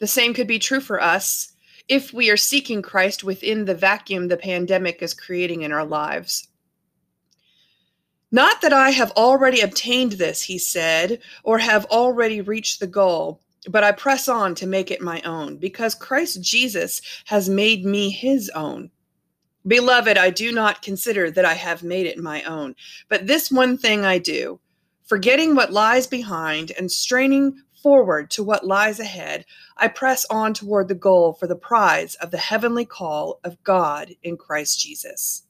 The 0.00 0.08
same 0.08 0.34
could 0.34 0.48
be 0.48 0.58
true 0.58 0.80
for 0.80 1.00
us 1.00 1.52
if 1.86 2.12
we 2.12 2.28
are 2.28 2.36
seeking 2.36 2.82
Christ 2.82 3.22
within 3.22 3.66
the 3.66 3.74
vacuum 3.74 4.26
the 4.26 4.36
pandemic 4.36 5.00
is 5.00 5.14
creating 5.14 5.62
in 5.62 5.70
our 5.70 5.84
lives. 5.84 6.48
Not 8.34 8.62
that 8.62 8.72
I 8.72 8.92
have 8.92 9.10
already 9.10 9.60
obtained 9.60 10.12
this, 10.12 10.40
he 10.40 10.56
said, 10.56 11.20
or 11.44 11.58
have 11.58 11.84
already 11.86 12.40
reached 12.40 12.80
the 12.80 12.86
goal, 12.86 13.42
but 13.68 13.84
I 13.84 13.92
press 13.92 14.26
on 14.26 14.54
to 14.54 14.66
make 14.66 14.90
it 14.90 15.02
my 15.02 15.20
own, 15.20 15.58
because 15.58 15.94
Christ 15.94 16.40
Jesus 16.40 17.02
has 17.26 17.50
made 17.50 17.84
me 17.84 18.08
his 18.08 18.48
own. 18.54 18.90
Beloved, 19.66 20.16
I 20.16 20.30
do 20.30 20.50
not 20.50 20.80
consider 20.80 21.30
that 21.30 21.44
I 21.44 21.52
have 21.52 21.82
made 21.82 22.06
it 22.06 22.16
my 22.16 22.42
own, 22.44 22.74
but 23.10 23.26
this 23.26 23.50
one 23.50 23.76
thing 23.76 24.02
I 24.02 24.16
do, 24.16 24.58
forgetting 25.04 25.54
what 25.54 25.70
lies 25.70 26.06
behind 26.06 26.72
and 26.78 26.90
straining 26.90 27.62
forward 27.82 28.30
to 28.30 28.42
what 28.42 28.66
lies 28.66 28.98
ahead, 28.98 29.44
I 29.76 29.88
press 29.88 30.24
on 30.30 30.54
toward 30.54 30.88
the 30.88 30.94
goal 30.94 31.34
for 31.34 31.46
the 31.46 31.54
prize 31.54 32.14
of 32.14 32.30
the 32.30 32.38
heavenly 32.38 32.86
call 32.86 33.40
of 33.44 33.62
God 33.62 34.14
in 34.22 34.38
Christ 34.38 34.80
Jesus 34.80 35.42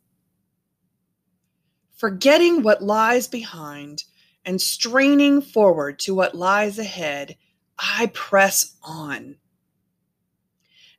forgetting 2.02 2.64
what 2.64 2.82
lies 2.82 3.28
behind 3.28 4.02
and 4.44 4.60
straining 4.60 5.40
forward 5.40 6.00
to 6.00 6.12
what 6.12 6.34
lies 6.34 6.76
ahead, 6.76 7.36
I 7.78 8.10
press 8.12 8.74
on. 8.82 9.36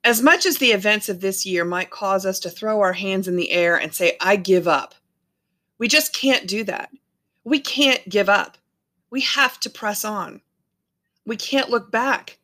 As 0.06 0.22
much 0.22 0.46
as 0.46 0.60
the 0.60 0.72
events 0.72 1.10
of 1.10 1.20
this 1.20 1.46
year 1.46 1.66
might 1.66 1.90
cause 1.90 2.26
us 2.26 2.40
to 2.40 2.50
throw 2.50 2.80
our 2.80 2.94
hands 2.94 3.28
in 3.28 3.36
the 3.36 3.52
air 3.52 3.76
and 3.76 3.94
say, 3.94 4.16
I 4.22 4.38
give 4.38 4.66
up, 4.66 4.96
we 5.78 5.90
just 5.90 6.16
can't 6.16 6.48
do 6.48 6.64
that. 6.64 6.90
We 7.44 7.60
can't 7.60 8.08
give 8.08 8.30
up. 8.30 8.58
We 9.10 9.20
have 9.20 9.60
to 9.60 9.70
press 9.70 10.06
on. 10.06 10.40
We 11.26 11.36
can't 11.36 11.70
look 11.70 11.92
back. 11.92 12.38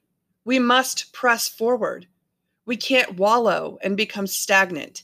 We 0.44 0.60
must 0.60 1.14
press 1.14 1.48
forward. 1.48 2.08
We 2.66 2.76
can't 2.76 3.16
wallow 3.16 3.78
and 3.82 3.96
become 3.96 4.28
stagnant. 4.28 5.04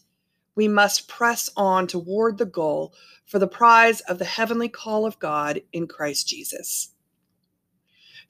We 0.56 0.68
must 0.68 1.08
press 1.08 1.50
on 1.56 1.88
toward 1.88 2.38
the 2.38 2.46
goal 2.46 2.94
for 3.26 3.40
the 3.40 3.48
prize 3.48 4.02
of 4.02 4.20
the 4.20 4.26
heavenly 4.26 4.70
call 4.70 5.06
of 5.06 5.20
God 5.20 5.62
in 5.74 5.88
Christ 5.88 6.28
Jesus. 6.28 6.90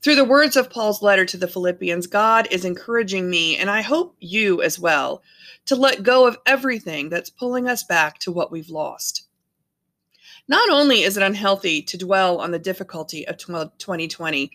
Through 0.02 0.16
the 0.16 0.26
words 0.26 0.56
of 0.56 0.70
Paul's 0.70 1.02
letter 1.02 1.26
to 1.26 1.38
the 1.38 1.48
Philippians, 1.48 2.08
God 2.08 2.48
is 2.52 2.66
encouraging 2.66 3.30
me, 3.30 3.58
and 3.58 3.70
I 3.70 3.82
hope 3.82 4.16
you 4.20 4.62
as 4.62 4.78
well, 4.80 5.24
to 5.66 5.76
let 5.76 6.04
go 6.04 6.28
of 6.28 6.38
everything 6.46 7.10
that's 7.10 7.30
pulling 7.30 7.68
us 7.68 7.84
back 7.84 8.20
to 8.20 8.32
what 8.32 8.52
we've 8.52 8.70
lost. 8.70 9.24
Not 10.48 10.70
only 10.70 11.02
is 11.02 11.18
it 11.18 11.24
unhealthy 11.24 11.82
to 11.82 11.98
dwell 11.98 12.40
on 12.40 12.52
the 12.52 12.60
difficulty 12.60 13.28
of 13.28 13.38
2020, 13.38 14.52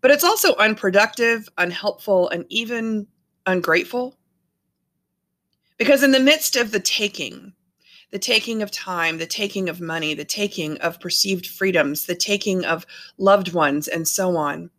but 0.00 0.10
it's 0.10 0.24
also 0.24 0.56
unproductive, 0.56 1.48
unhelpful, 1.58 2.28
and 2.30 2.44
even 2.48 3.06
ungrateful. 3.46 4.16
Because 5.82 6.04
in 6.04 6.12
the 6.12 6.20
midst 6.20 6.54
of 6.54 6.70
the 6.70 6.78
taking, 6.78 7.54
the 8.12 8.18
taking 8.20 8.62
of 8.62 8.70
time, 8.70 9.18
the 9.18 9.26
taking 9.26 9.68
of 9.68 9.80
money, 9.80 10.14
the 10.14 10.24
taking 10.24 10.78
of 10.78 11.00
perceived 11.00 11.44
freedoms, 11.44 12.06
the 12.06 12.14
taking 12.14 12.64
of 12.64 12.86
loved 13.18 13.52
ones, 13.52 13.88
and 13.88 14.06
so 14.06 14.36
on. 14.36 14.70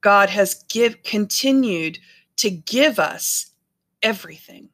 God 0.00 0.30
has 0.30 0.64
give, 0.70 1.02
continued 1.02 1.98
to 2.36 2.48
give 2.48 2.98
us 2.98 3.50
everything. 4.02 4.70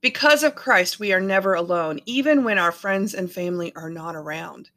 Because 0.00 0.42
of 0.42 0.54
Christ, 0.54 0.98
we 0.98 1.12
are 1.12 1.20
never 1.20 1.52
alone, 1.52 2.00
even 2.06 2.42
when 2.42 2.56
our 2.56 2.72
friends 2.72 3.12
and 3.12 3.30
family 3.30 3.70
are 3.76 3.90
not 3.90 4.16
around. 4.16 4.70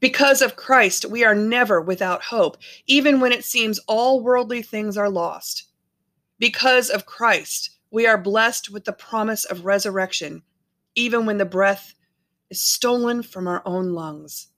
Because 0.00 0.42
of 0.42 0.56
Christ, 0.56 1.04
we 1.04 1.22
are 1.22 1.36
never 1.36 1.80
without 1.80 2.22
hope, 2.22 2.56
even 2.88 3.20
when 3.20 3.30
it 3.30 3.44
seems 3.44 3.78
all 3.86 4.20
worldly 4.20 4.62
things 4.62 4.96
are 4.96 5.08
lost. 5.08 5.68
Because 6.40 6.90
of 6.90 7.06
Christ, 7.06 7.76
we 7.90 8.06
are 8.06 8.18
blessed 8.18 8.70
with 8.70 8.84
the 8.84 8.92
promise 8.92 9.44
of 9.44 9.64
resurrection 9.64 10.42
even 10.94 11.26
when 11.26 11.38
the 11.38 11.44
breath 11.44 11.94
is 12.50 12.60
stolen 12.60 13.22
from 13.22 13.46
our 13.46 13.62
own 13.64 13.92
lungs. 13.92 14.48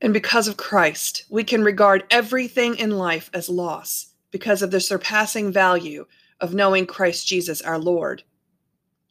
And 0.00 0.12
because 0.12 0.48
of 0.48 0.56
Christ, 0.56 1.24
we 1.30 1.44
can 1.44 1.62
regard 1.62 2.04
everything 2.10 2.76
in 2.76 2.90
life 2.90 3.30
as 3.32 3.48
loss 3.48 4.14
because 4.32 4.62
of 4.62 4.72
the 4.72 4.80
surpassing 4.80 5.52
value 5.52 6.06
of 6.40 6.54
knowing 6.54 6.86
Christ 6.86 7.26
Jesus 7.26 7.62
our 7.62 7.78
Lord. 7.78 8.24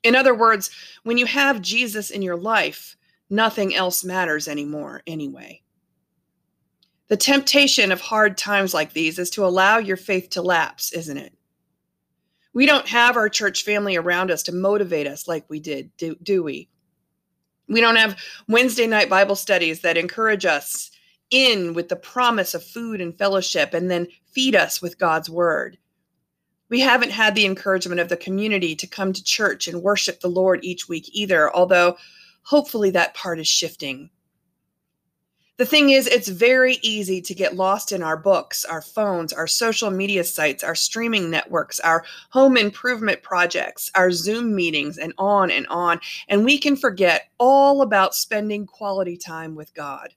In 0.03 0.15
other 0.15 0.35
words, 0.35 0.69
when 1.03 1.17
you 1.17 1.25
have 1.27 1.61
Jesus 1.61 2.09
in 2.09 2.21
your 2.21 2.35
life, 2.35 2.97
nothing 3.29 3.73
else 3.73 4.03
matters 4.03 4.47
anymore 4.47 5.01
anyway. 5.07 5.61
The 7.07 7.17
temptation 7.17 7.91
of 7.91 8.01
hard 8.01 8.37
times 8.37 8.73
like 8.73 8.93
these 8.93 9.19
is 9.19 9.29
to 9.31 9.45
allow 9.45 9.77
your 9.77 9.97
faith 9.97 10.29
to 10.31 10.41
lapse, 10.41 10.91
isn't 10.91 11.17
it? 11.17 11.33
We 12.53 12.65
don't 12.65 12.87
have 12.87 13.15
our 13.15 13.29
church 13.29 13.63
family 13.63 13.95
around 13.95 14.31
us 14.31 14.43
to 14.43 14.51
motivate 14.51 15.07
us 15.07 15.27
like 15.27 15.49
we 15.49 15.59
did, 15.59 15.95
do, 15.97 16.15
do 16.21 16.43
we? 16.43 16.69
We 17.67 17.79
don't 17.79 17.95
have 17.95 18.19
Wednesday 18.47 18.87
night 18.87 19.09
Bible 19.09 19.35
studies 19.35 19.81
that 19.81 19.97
encourage 19.97 20.45
us 20.45 20.91
in 21.29 21.73
with 21.73 21.87
the 21.87 21.95
promise 21.95 22.53
of 22.53 22.63
food 22.63 22.99
and 22.99 23.17
fellowship 23.17 23.73
and 23.73 23.89
then 23.89 24.07
feed 24.33 24.55
us 24.55 24.81
with 24.81 24.99
God's 24.99 25.29
word. 25.29 25.77
We 26.69 26.81
haven't 26.81 27.11
had 27.11 27.35
the 27.35 27.45
encouragement 27.45 28.01
of 28.01 28.09
the 28.09 28.17
community 28.17 28.75
to 28.75 28.87
come 28.87 29.13
to 29.13 29.23
church 29.23 29.67
and 29.67 29.81
worship 29.81 30.19
the 30.19 30.29
Lord 30.29 30.59
each 30.63 30.89
week 30.89 31.09
either, 31.13 31.53
although 31.53 31.97
hopefully 32.43 32.89
that 32.91 33.13
part 33.13 33.39
is 33.39 33.47
shifting. 33.47 34.09
The 35.61 35.67
thing 35.67 35.91
is, 35.91 36.07
it's 36.07 36.27
very 36.27 36.79
easy 36.81 37.21
to 37.21 37.35
get 37.35 37.55
lost 37.55 37.91
in 37.91 38.01
our 38.01 38.17
books, 38.17 38.65
our 38.65 38.81
phones, 38.81 39.31
our 39.31 39.45
social 39.45 39.91
media 39.91 40.23
sites, 40.23 40.63
our 40.63 40.73
streaming 40.73 41.29
networks, 41.29 41.79
our 41.81 42.03
home 42.31 42.57
improvement 42.57 43.21
projects, 43.21 43.91
our 43.93 44.09
Zoom 44.09 44.55
meetings, 44.55 44.97
and 44.97 45.13
on 45.19 45.51
and 45.51 45.67
on. 45.67 45.99
And 46.27 46.43
we 46.43 46.57
can 46.57 46.75
forget 46.75 47.29
all 47.37 47.83
about 47.83 48.15
spending 48.15 48.65
quality 48.65 49.17
time 49.17 49.53
with 49.53 49.71
God. 49.75 50.15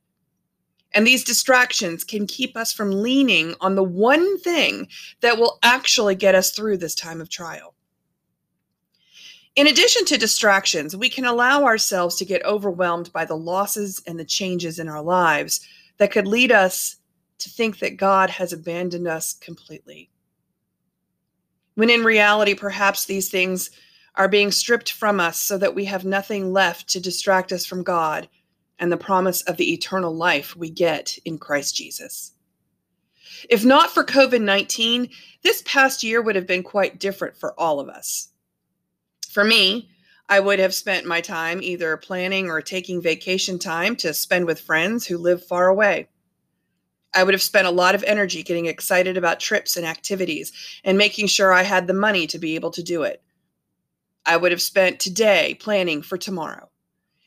And 0.92 1.06
these 1.06 1.22
distractions 1.22 2.04
can 2.04 2.26
keep 2.26 2.56
us 2.56 2.72
from 2.72 3.02
leaning 3.02 3.54
on 3.60 3.74
the 3.74 3.84
one 3.84 4.38
thing 4.40 4.88
that 5.20 5.36
will 5.36 5.58
actually 5.62 6.14
get 6.14 6.34
us 6.34 6.52
through 6.52 6.78
this 6.78 6.94
time 6.94 7.20
of 7.20 7.28
trial. 7.28 7.73
In 9.56 9.68
addition 9.68 10.04
to 10.06 10.18
distractions, 10.18 10.96
we 10.96 11.08
can 11.08 11.24
allow 11.24 11.64
ourselves 11.64 12.16
to 12.16 12.24
get 12.24 12.44
overwhelmed 12.44 13.12
by 13.12 13.24
the 13.24 13.36
losses 13.36 14.02
and 14.06 14.18
the 14.18 14.24
changes 14.24 14.80
in 14.80 14.88
our 14.88 15.02
lives 15.02 15.60
that 15.98 16.10
could 16.10 16.26
lead 16.26 16.50
us 16.50 16.96
to 17.38 17.48
think 17.48 17.78
that 17.78 17.96
God 17.96 18.30
has 18.30 18.52
abandoned 18.52 19.06
us 19.06 19.34
completely. 19.34 20.10
When 21.74 21.88
in 21.88 22.02
reality, 22.02 22.54
perhaps 22.54 23.04
these 23.04 23.28
things 23.28 23.70
are 24.16 24.28
being 24.28 24.50
stripped 24.50 24.90
from 24.90 25.20
us 25.20 25.38
so 25.38 25.56
that 25.58 25.74
we 25.74 25.84
have 25.84 26.04
nothing 26.04 26.52
left 26.52 26.88
to 26.88 27.00
distract 27.00 27.52
us 27.52 27.64
from 27.64 27.82
God 27.82 28.28
and 28.80 28.90
the 28.90 28.96
promise 28.96 29.42
of 29.42 29.56
the 29.56 29.72
eternal 29.72 30.14
life 30.14 30.56
we 30.56 30.70
get 30.70 31.16
in 31.24 31.38
Christ 31.38 31.76
Jesus. 31.76 32.32
If 33.48 33.64
not 33.64 33.90
for 33.90 34.04
COVID 34.04 34.40
19, 34.40 35.08
this 35.42 35.62
past 35.64 36.02
year 36.02 36.22
would 36.22 36.36
have 36.36 36.46
been 36.46 36.62
quite 36.62 36.98
different 36.98 37.36
for 37.36 37.58
all 37.58 37.78
of 37.78 37.88
us. 37.88 38.30
For 39.34 39.42
me, 39.42 39.90
I 40.28 40.38
would 40.38 40.60
have 40.60 40.72
spent 40.72 41.06
my 41.06 41.20
time 41.20 41.60
either 41.60 41.96
planning 41.96 42.48
or 42.48 42.62
taking 42.62 43.02
vacation 43.02 43.58
time 43.58 43.96
to 43.96 44.14
spend 44.14 44.46
with 44.46 44.60
friends 44.60 45.04
who 45.04 45.18
live 45.18 45.44
far 45.44 45.66
away. 45.66 46.08
I 47.12 47.24
would 47.24 47.34
have 47.34 47.42
spent 47.42 47.66
a 47.66 47.72
lot 47.72 47.96
of 47.96 48.04
energy 48.04 48.44
getting 48.44 48.66
excited 48.66 49.16
about 49.16 49.40
trips 49.40 49.76
and 49.76 49.84
activities 49.84 50.52
and 50.84 50.96
making 50.96 51.26
sure 51.26 51.52
I 51.52 51.64
had 51.64 51.88
the 51.88 51.94
money 51.94 52.28
to 52.28 52.38
be 52.38 52.54
able 52.54 52.70
to 52.70 52.82
do 52.84 53.02
it. 53.02 53.24
I 54.24 54.36
would 54.36 54.52
have 54.52 54.62
spent 54.62 55.00
today 55.00 55.56
planning 55.58 56.00
for 56.00 56.16
tomorrow. 56.16 56.70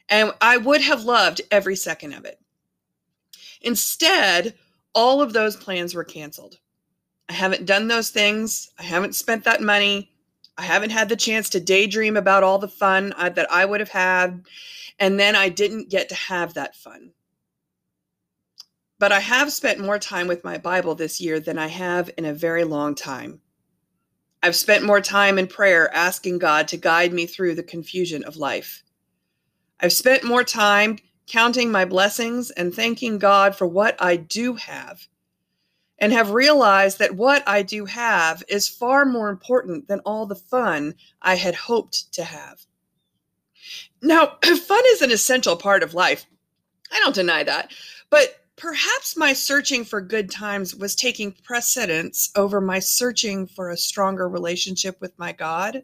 And 0.08 0.32
I 0.40 0.56
would 0.56 0.80
have 0.80 1.04
loved 1.04 1.42
every 1.52 1.76
second 1.76 2.14
of 2.14 2.24
it. 2.24 2.40
Instead, 3.62 4.56
all 4.96 5.22
of 5.22 5.34
those 5.34 5.58
plans 5.58 5.94
were 5.94 6.06
canceled. 6.06 6.58
I 7.28 7.34
haven't 7.34 7.66
done 7.66 7.90
those 7.90 8.12
things. 8.12 8.72
I 8.80 8.84
haven't 8.84 9.14
spent 9.14 9.44
that 9.44 9.62
money. 9.62 10.14
I 10.58 10.64
haven't 10.64 10.92
had 10.92 11.10
the 11.10 11.16
chance 11.16 11.50
to 11.52 11.60
daydream 11.60 12.18
about 12.18 12.44
all 12.44 12.58
the 12.60 12.68
fun 12.68 13.14
uh, 13.18 13.30
that 13.30 13.52
I 13.52 13.66
would 13.66 13.80
have 13.80 13.90
had. 13.90 14.46
And 15.00 15.20
then 15.20 15.36
I 15.36 15.50
didn't 15.50 15.90
get 15.90 16.10
to 16.10 16.16
have 16.16 16.56
that 16.56 16.76
fun. 16.76 17.12
but 19.00 19.12
I 19.12 19.20
have 19.20 19.52
spent 19.52 19.80
more 19.80 20.00
time 20.00 20.28
with 20.28 20.44
my 20.44 20.58
Bible 20.58 20.96
this 20.96 21.22
year 21.22 21.40
than 21.40 21.58
I 21.58 21.68
have 21.68 22.10
in 22.18 22.26
a 22.26 22.34
very 22.34 22.64
long 22.64 22.96
time. 22.96 23.42
I've 24.42 24.56
spent 24.56 24.84
more 24.84 25.02
time 25.02 25.38
in 25.38 25.48
prayer 25.48 25.94
asking 25.94 26.40
God 26.40 26.68
to 26.70 26.78
guide 26.78 27.14
me 27.14 27.26
through 27.26 27.56
the 27.56 27.64
confusion 27.64 28.24
of 28.24 28.38
life. 28.38 28.84
I've 29.80 29.94
spent 29.94 30.24
more 30.24 30.44
time 30.44 30.98
counting 31.28 31.72
my 31.72 31.86
blessings 31.86 32.52
and 32.52 32.74
thanking 32.74 33.20
God 33.20 33.56
for 33.56 33.68
what 33.68 33.96
I 34.00 34.16
do 34.16 34.56
have, 34.56 35.08
and 36.00 36.14
have 36.14 36.32
realized 36.32 37.00
that 37.00 37.16
what 37.16 37.48
I 37.48 37.62
do 37.62 37.86
have 37.86 38.44
is 38.48 38.68
far 38.68 39.06
more 39.06 39.30
important 39.30 39.88
than 39.88 40.00
all 40.02 40.26
the 40.26 40.36
fun 40.36 40.96
I 41.22 41.36
had 41.36 41.56
hoped 41.56 42.14
to 42.14 42.24
have. 42.24 42.62
Now, 44.02 44.38
fun 44.44 44.84
is 44.88 45.02
an 45.02 45.12
essential 45.12 45.56
part 45.56 45.84
of 45.84 45.94
life. 45.94 46.26
I 46.92 47.00
don't 47.00 47.16
deny 47.16 47.44
that. 47.44 47.72
But 48.10 48.36
Perhaps 48.58 49.16
my 49.16 49.34
searching 49.34 49.86
for 49.86 50.02
good 50.02 50.32
times 50.32 50.76
was 50.76 50.96
taking 50.96 51.32
precedence 51.32 52.32
over 52.36 52.60
my 52.60 52.80
searching 52.80 53.46
for 53.46 53.70
a 53.70 53.78
stronger 53.78 54.28
relationship 54.28 55.00
with 55.00 55.18
my 55.20 55.32
God. 55.32 55.84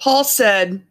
Paul 0.00 0.24
said, 0.24 0.84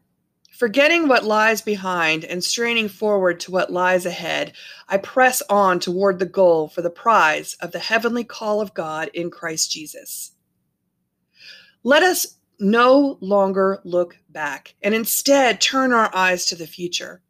Forgetting 0.54 1.08
what 1.08 1.24
lies 1.24 1.64
behind 1.64 2.24
and 2.24 2.44
straining 2.44 2.88
forward 2.88 3.40
to 3.40 3.52
what 3.52 3.72
lies 3.72 4.06
ahead, 4.06 4.54
I 4.88 4.98
press 4.98 5.42
on 5.50 5.80
toward 5.80 6.20
the 6.20 6.28
goal 6.28 6.68
for 6.68 6.84
the 6.84 6.92
prize 6.92 7.56
of 7.60 7.72
the 7.72 7.80
heavenly 7.80 8.24
call 8.24 8.62
of 8.62 8.76
God 8.76 9.10
in 9.16 9.32
Christ 9.32 9.72
Jesus. 9.72 10.34
Let 11.84 12.04
us 12.04 12.38
no 12.60 13.18
longer 13.20 13.82
look 13.84 14.20
back 14.30 14.76
and 14.84 14.94
instead 14.94 15.60
turn 15.60 15.92
our 15.92 16.16
eyes 16.16 16.46
to 16.46 16.56
the 16.56 16.68
future. 16.68 17.24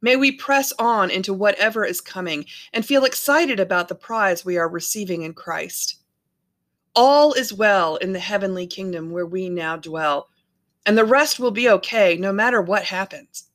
May 0.00 0.16
we 0.16 0.32
press 0.32 0.72
on 0.78 1.10
into 1.10 1.34
whatever 1.34 1.84
is 1.84 2.00
coming 2.00 2.46
and 2.72 2.86
feel 2.86 3.04
excited 3.04 3.60
about 3.60 3.88
the 3.88 3.94
prize 3.94 4.46
we 4.46 4.56
are 4.56 4.66
receiving 4.66 5.22
in 5.22 5.34
Christ. 5.34 5.96
All 6.96 7.34
is 7.34 7.52
well 7.52 7.96
in 7.96 8.14
the 8.14 8.18
heavenly 8.18 8.66
kingdom 8.66 9.10
where 9.10 9.26
we 9.26 9.50
now 9.50 9.76
dwell, 9.76 10.29
and 10.86 10.96
the 10.96 11.04
rest 11.04 11.38
will 11.38 11.50
be 11.50 11.68
okay 11.68 12.16
no 12.16 12.32
matter 12.32 12.60
what 12.60 12.84
happens. 12.84 13.50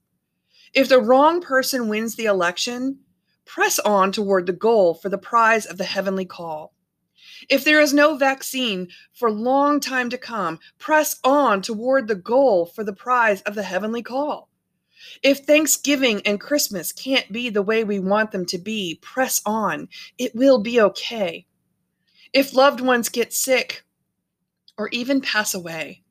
If 0.74 0.90
the 0.90 1.00
wrong 1.00 1.42
person 1.42 1.88
wins 1.88 2.16
the 2.16 2.26
election, 2.26 3.00
press 3.46 3.80
on 3.80 4.12
toward 4.12 4.46
the 4.46 4.54
goal 4.54 4.94
for 4.94 5.10
the 5.10 5.18
prize 5.18 5.66
of 5.66 5.78
the 5.78 5.86
heavenly 5.86 6.26
call. 6.26 6.74
If 7.50 7.64
there 7.64 7.80
is 7.80 7.94
no 7.94 8.16
vaccine 8.16 8.90
for 9.14 9.32
long 9.32 9.80
time 9.80 10.10
to 10.10 10.18
come, 10.18 10.60
press 10.78 11.20
on 11.24 11.62
toward 11.62 12.08
the 12.08 12.16
goal 12.16 12.66
for 12.66 12.84
the 12.84 12.94
prize 12.94 13.42
of 13.42 13.56
the 13.56 13.64
heavenly 13.64 14.04
call. 14.04 14.50
If 15.22 15.40
Thanksgiving 15.40 16.22
and 16.26 16.40
Christmas 16.40 16.92
can't 16.92 17.32
be 17.32 17.50
the 17.50 17.62
way 17.62 17.84
we 17.84 18.00
want 18.00 18.32
them 18.32 18.46
to 18.48 18.58
be, 18.58 19.00
press 19.02 19.42
on. 19.46 19.90
It 20.18 20.34
will 20.36 20.60
be 20.60 20.82
okay. 20.82 21.46
If 22.34 22.54
loved 22.54 22.82
ones 22.82 23.10
get 23.10 23.34
sick 23.34 23.84
or 24.78 24.90
even 24.90 25.22
pass 25.22 25.54
away, 25.54 26.04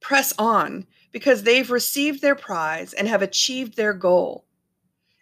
press 0.00 0.32
on 0.38 0.86
because 1.12 1.42
they've 1.42 1.70
received 1.70 2.22
their 2.22 2.34
prize 2.34 2.92
and 2.92 3.08
have 3.08 3.22
achieved 3.22 3.76
their 3.76 3.92
goal. 3.92 4.44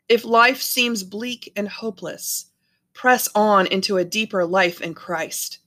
If 0.08 0.24
life 0.24 0.62
seems 0.62 1.02
bleak 1.02 1.52
and 1.56 1.68
hopeless, 1.68 2.46
press 2.94 3.28
on 3.34 3.66
into 3.66 3.96
a 3.96 4.04
deeper 4.04 4.44
life 4.44 4.80
in 4.80 4.94
Christ 4.94 5.58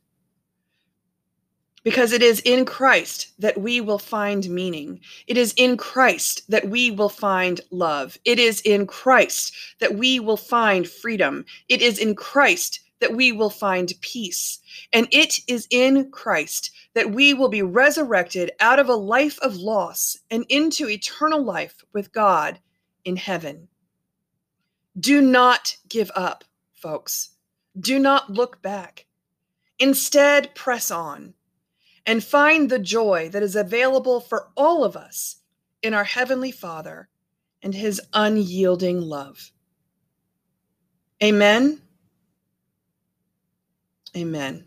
because 1.84 2.12
it 2.12 2.22
is 2.22 2.40
in 2.42 2.66
Christ 2.66 3.34
that 3.40 3.60
we 3.60 3.82
will 3.82 3.98
find 3.98 4.48
meaning. 4.50 5.00
It 5.28 5.38
is 5.38 5.54
in 5.58 5.78
Christ 5.78 6.50
that 6.50 6.70
we 6.70 6.92
will 6.92 7.10
find 7.10 7.62
love. 7.72 8.18
It 8.26 8.40
is 8.40 8.62
in 8.62 8.86
Christ 8.86 9.54
that 9.80 9.96
we 9.96 10.20
will 10.20 10.38
find 10.38 10.88
freedom. 10.88 11.46
It 11.70 11.82
is 11.82 11.98
in 11.98 12.16
Christ 12.16 12.82
that 13.02 13.16
we 13.16 13.32
will 13.32 13.50
find 13.50 13.92
peace. 14.00 14.60
And 14.94 15.08
it 15.12 15.40
is 15.48 15.68
in 15.70 16.12
Christ 16.12 16.72
that 16.94 17.12
we 17.12 17.34
will 17.34 17.50
be 17.50 17.62
resurrected 17.62 18.52
out 18.60 18.80
of 18.80 18.88
a 18.88 18.96
life 18.96 19.38
of 19.40 19.58
loss 19.58 20.18
and 20.30 20.46
into 20.48 20.88
eternal 20.88 21.44
life 21.44 21.84
with 21.94 22.14
God 22.14 22.60
in 23.04 23.18
heaven. 23.18 23.68
Do 24.98 25.22
not 25.22 25.78
give 25.90 26.12
up, 26.16 26.44
folks. 26.74 27.32
Do 27.80 28.00
not 28.00 28.30
look 28.30 28.62
back. 28.62 29.06
Instead, 29.80 30.54
press 30.54 30.92
on 30.92 31.34
and 32.06 32.24
find 32.24 32.70
the 32.70 32.80
joy 32.80 33.30
that 33.30 33.44
is 33.44 33.56
available 33.56 34.20
for 34.20 34.50
all 34.56 34.84
of 34.84 34.96
us 34.96 35.38
in 35.82 35.94
our 35.94 36.04
Heavenly 36.04 36.52
Father 36.52 37.10
and 37.64 37.74
His 37.74 38.02
unyielding 38.14 39.02
love. 39.02 39.52
Amen. 41.24 41.82
Amen. 44.16 44.66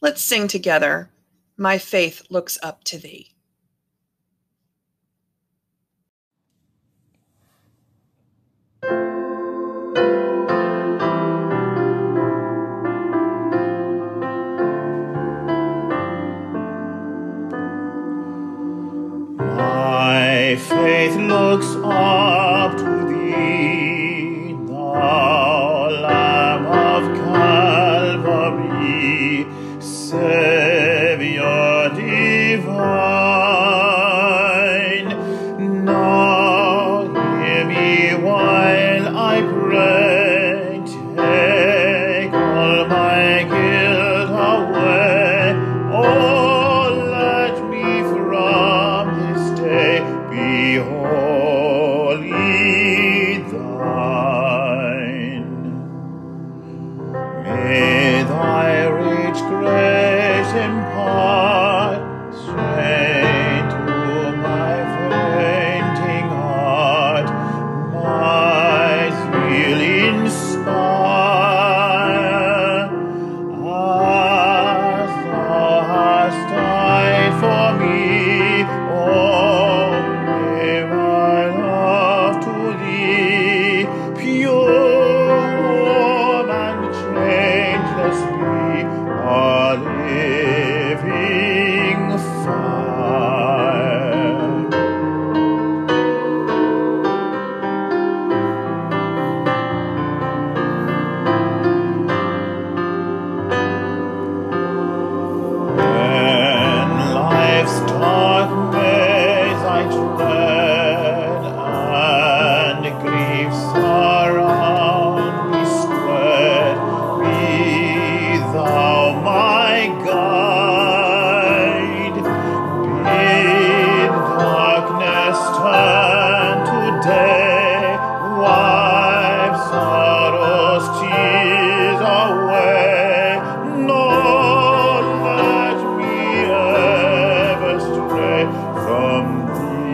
Let's 0.00 0.22
sing 0.22 0.46
together. 0.46 1.10
My 1.56 1.78
faith 1.78 2.22
looks 2.30 2.58
up 2.62 2.84
to 2.84 2.98
thee. 2.98 3.34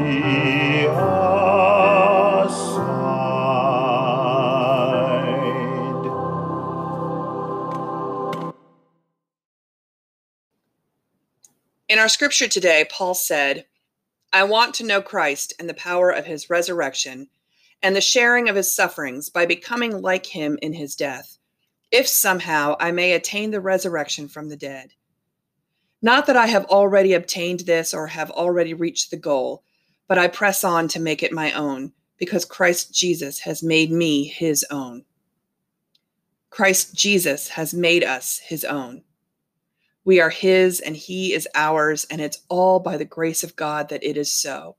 In 0.05 0.11
our 11.99 12.09
scripture 12.09 12.49
today, 12.49 12.85
Paul 12.90 13.14
said, 13.14 13.64
I 14.31 14.45
want 14.45 14.75
to 14.75 14.85
know 14.85 15.01
Christ 15.01 15.55
and 15.59 15.71
the 15.71 15.75
power 15.75 16.11
of 16.11 16.27
his 16.27 16.51
resurrection 16.51 17.29
and 17.83 17.97
the 17.97 18.03
sharing 18.03 18.51
of 18.51 18.57
his 18.57 18.75
sufferings 18.75 19.31
by 19.31 19.47
becoming 19.47 20.03
like 20.03 20.27
him 20.27 20.59
in 20.61 20.75
his 20.75 20.95
death, 20.97 21.38
if 21.90 22.07
somehow 22.07 22.77
I 22.79 22.90
may 22.90 23.12
attain 23.12 23.53
the 23.53 23.61
resurrection 23.61 24.29
from 24.29 24.51
the 24.51 24.57
dead. 24.57 24.90
Not 26.03 26.27
that 26.27 26.37
I 26.37 26.49
have 26.49 26.67
already 26.67 27.14
obtained 27.14 27.61
this 27.61 27.95
or 27.95 28.09
have 28.09 28.31
already 28.31 28.75
reached 28.75 29.11
the 29.11 29.17
goal, 29.17 29.62
but 30.07 30.19
I 30.19 30.29
press 30.29 30.64
on 30.64 30.88
to 30.88 31.01
make 31.01 31.23
it 31.23 31.33
my 31.33 31.53
own, 31.53 31.93
because 32.19 32.45
Christ 32.45 32.93
Jesus 32.93 33.40
has 33.40 33.62
made 33.62 33.90
me 33.90 34.25
his 34.25 34.64
own. 34.71 35.05
Christ 36.51 36.95
Jesus 36.95 37.49
has 37.49 37.75
made 37.75 38.05
us 38.05 38.38
his 38.38 38.64
own. 38.64 39.03
We 40.05 40.21
are 40.21 40.31
his 40.31 40.81
and 40.81 40.95
he 40.95 41.33
is 41.33 41.49
ours, 41.55 42.07
and 42.11 42.21
it's 42.21 42.43
all 42.49 42.79
by 42.79 42.97
the 42.97 43.05
grace 43.05 43.43
of 43.43 43.57
God 43.57 43.88
that 43.88 44.05
it 44.05 44.17
is 44.17 44.31
so. 44.31 44.77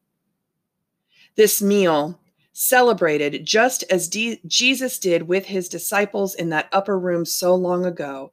This 1.36 1.62
meal 1.62 2.20
celebrated 2.54 3.46
just 3.46 3.84
as 3.92 4.08
D- 4.08 4.40
Jesus 4.48 4.98
did 5.00 5.24
with 5.24 5.46
his 5.46 5.68
disciples 5.68 6.36
in 6.36 6.50
that 6.50 6.70
upper 6.72 6.98
room 6.98 7.26
so 7.26 7.54
long 7.54 7.86
ago, 7.86 8.32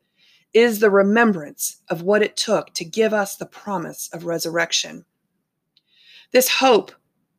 is 0.55 0.79
the 0.79 0.91
remembrance 0.91 1.79
of 1.89 2.03
what 2.03 2.23
it 2.23 2.37
took 2.37 2.73
to 2.75 2.85
give 2.85 3.13
us 3.13 3.37
the 3.37 3.47
promise 3.47 4.09
of 4.13 4.27
resurrection. 4.27 5.05
This 6.33 6.49
hope 6.49 6.93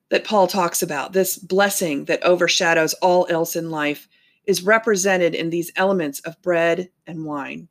that 0.10 0.24
Paul 0.24 0.48
talks 0.48 0.82
about, 0.82 1.14
this 1.14 1.38
blessing 1.38 2.06
that 2.06 2.24
overshadows 2.24 2.94
all 2.96 3.28
else 3.30 3.56
in 3.56 3.70
life, 3.72 4.08
is 4.46 4.64
represented 4.64 5.36
in 5.36 5.50
these 5.50 5.72
elements 5.76 6.20
of 6.22 6.42
bread 6.42 6.90
and 7.08 7.26
wine. 7.26 7.68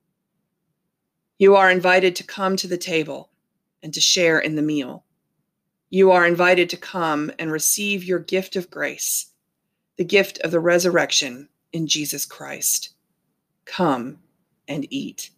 You 1.38 1.56
are 1.56 1.70
invited 1.70 2.16
to 2.16 2.24
come 2.24 2.56
to 2.56 2.66
the 2.66 2.78
table 2.78 3.30
and 3.82 3.92
to 3.94 4.00
share 4.00 4.38
in 4.38 4.56
the 4.56 4.62
meal 4.62 5.04
you 5.92 6.10
are 6.10 6.26
invited 6.26 6.70
to 6.70 6.76
come 6.78 7.30
and 7.38 7.52
receive 7.52 8.02
your 8.02 8.18
gift 8.18 8.56
of 8.56 8.70
grace, 8.70 9.30
the 9.98 10.04
gift 10.04 10.38
of 10.38 10.50
the 10.50 10.58
resurrection 10.58 11.50
in 11.70 11.86
Jesus 11.86 12.24
Christ. 12.24 12.94
Come 13.66 14.20
and 14.66 14.86
eat. 14.88 15.31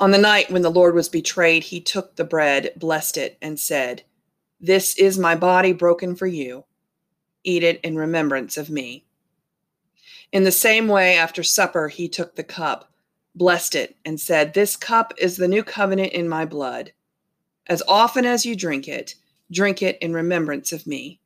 On 0.00 0.10
the 0.10 0.18
night 0.18 0.50
when 0.50 0.62
the 0.62 0.70
Lord 0.70 0.94
was 0.94 1.08
betrayed, 1.08 1.64
he 1.64 1.80
took 1.80 2.16
the 2.16 2.24
bread, 2.24 2.72
blessed 2.76 3.16
it, 3.16 3.38
and 3.40 3.58
said, 3.60 4.02
This 4.60 4.98
is 4.98 5.18
my 5.18 5.36
body 5.36 5.72
broken 5.72 6.16
for 6.16 6.26
you. 6.26 6.64
Eat 7.44 7.62
it 7.62 7.80
in 7.82 7.96
remembrance 7.96 8.56
of 8.56 8.70
me. 8.70 9.04
In 10.32 10.42
the 10.42 10.50
same 10.50 10.88
way, 10.88 11.16
after 11.16 11.44
supper, 11.44 11.88
he 11.88 12.08
took 12.08 12.34
the 12.34 12.42
cup, 12.42 12.92
blessed 13.36 13.76
it, 13.76 13.96
and 14.04 14.20
said, 14.20 14.52
This 14.52 14.76
cup 14.76 15.14
is 15.16 15.36
the 15.36 15.46
new 15.46 15.62
covenant 15.62 16.12
in 16.12 16.28
my 16.28 16.44
blood. 16.44 16.92
As 17.68 17.82
often 17.86 18.26
as 18.26 18.44
you 18.44 18.56
drink 18.56 18.88
it, 18.88 19.14
drink 19.52 19.80
it 19.80 19.96
in 20.00 20.12
remembrance 20.12 20.72
of 20.72 20.88
me. 20.88 21.20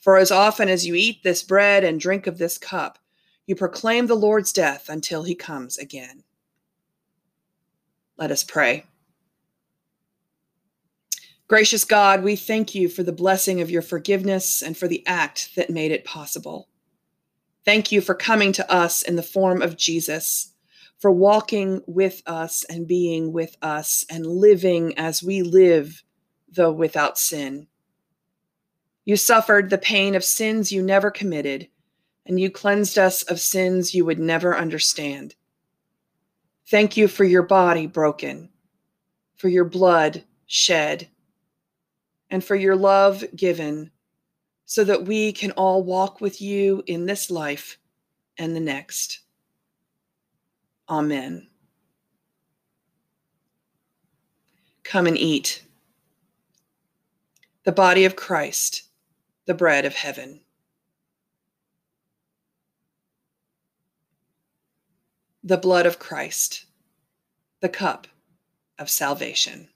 For 0.00 0.16
as 0.16 0.30
often 0.30 0.68
as 0.68 0.86
you 0.86 0.94
eat 0.94 1.24
this 1.24 1.42
bread 1.42 1.82
and 1.82 1.98
drink 1.98 2.28
of 2.28 2.38
this 2.38 2.58
cup, 2.58 3.00
you 3.46 3.56
proclaim 3.56 4.06
the 4.06 4.14
Lord's 4.14 4.52
death 4.52 4.88
until 4.88 5.24
he 5.24 5.34
comes 5.34 5.76
again. 5.78 6.22
Let 8.18 8.30
us 8.30 8.44
pray. 8.44 8.84
Gracious 11.46 11.84
God, 11.84 12.22
we 12.22 12.36
thank 12.36 12.74
you 12.74 12.88
for 12.88 13.02
the 13.02 13.12
blessing 13.12 13.60
of 13.60 13.70
your 13.70 13.80
forgiveness 13.80 14.60
and 14.60 14.76
for 14.76 14.86
the 14.86 15.06
act 15.06 15.54
that 15.56 15.70
made 15.70 15.92
it 15.92 16.04
possible. 16.04 16.68
Thank 17.64 17.90
you 17.90 18.00
for 18.00 18.14
coming 18.14 18.52
to 18.52 18.70
us 18.70 19.02
in 19.02 19.16
the 19.16 19.22
form 19.22 19.62
of 19.62 19.76
Jesus 19.76 20.52
for 20.98 21.10
walking 21.10 21.80
with 21.86 22.22
us 22.26 22.64
and 22.64 22.88
being 22.88 23.32
with 23.32 23.56
us 23.62 24.04
and 24.10 24.26
living 24.26 24.98
as 24.98 25.22
we 25.22 25.42
live, 25.42 26.02
though 26.50 26.72
without 26.72 27.16
sin. 27.16 27.68
You 29.04 29.16
suffered 29.16 29.70
the 29.70 29.78
pain 29.78 30.14
of 30.14 30.24
sins 30.24 30.72
you 30.72 30.82
never 30.82 31.10
committed, 31.10 31.68
and 32.26 32.38
you 32.38 32.50
cleansed 32.50 32.98
us 32.98 33.22
of 33.22 33.40
sins 33.40 33.94
you 33.94 34.04
would 34.04 34.18
never 34.18 34.56
understand. 34.56 35.34
Thank 36.70 36.98
you 36.98 37.08
for 37.08 37.24
your 37.24 37.44
body 37.44 37.86
broken, 37.86 38.50
for 39.36 39.48
your 39.48 39.64
blood 39.64 40.22
shed, 40.46 41.08
and 42.28 42.44
for 42.44 42.56
your 42.56 42.76
love 42.76 43.24
given, 43.34 43.90
so 44.66 44.84
that 44.84 45.04
we 45.06 45.32
can 45.32 45.50
all 45.52 45.82
walk 45.82 46.20
with 46.20 46.42
you 46.42 46.82
in 46.86 47.06
this 47.06 47.30
life 47.30 47.78
and 48.36 48.54
the 48.54 48.60
next. 48.60 49.20
Amen. 50.90 51.48
Come 54.84 55.06
and 55.06 55.16
eat. 55.16 55.64
The 57.64 57.72
body 57.72 58.04
of 58.04 58.14
Christ, 58.14 58.82
the 59.46 59.54
bread 59.54 59.86
of 59.86 59.94
heaven. 59.94 60.40
The 65.42 65.56
blood 65.56 65.86
of 65.86 65.98
Christ, 65.98 66.66
the 67.60 67.68
cup 67.68 68.06
of 68.78 68.90
salvation. 68.90 69.68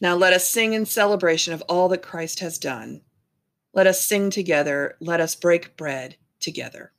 Now 0.00 0.14
let 0.14 0.32
us 0.32 0.48
sing 0.48 0.74
in 0.74 0.84
celebration 0.84 1.54
of 1.54 1.62
all 1.62 1.88
that 1.88 2.02
Christ 2.02 2.40
has 2.40 2.58
done 2.58 3.02
let 3.76 3.86
us 3.86 4.00
sing 4.00 4.30
together. 4.30 4.96
Let 5.00 5.20
us 5.20 5.34
break 5.34 5.76
bread 5.76 6.16
together. 6.40 6.92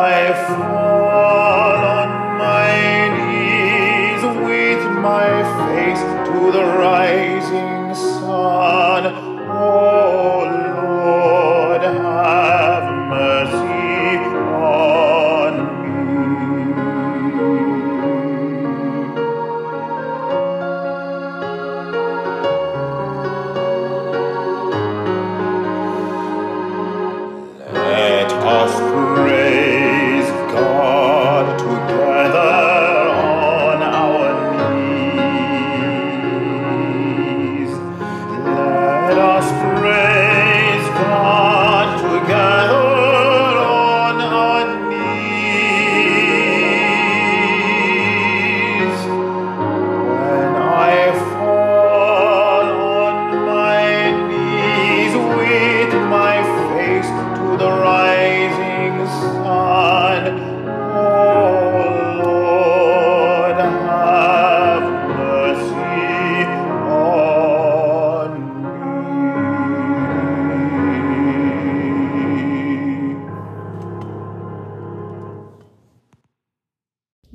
life. 0.00 0.89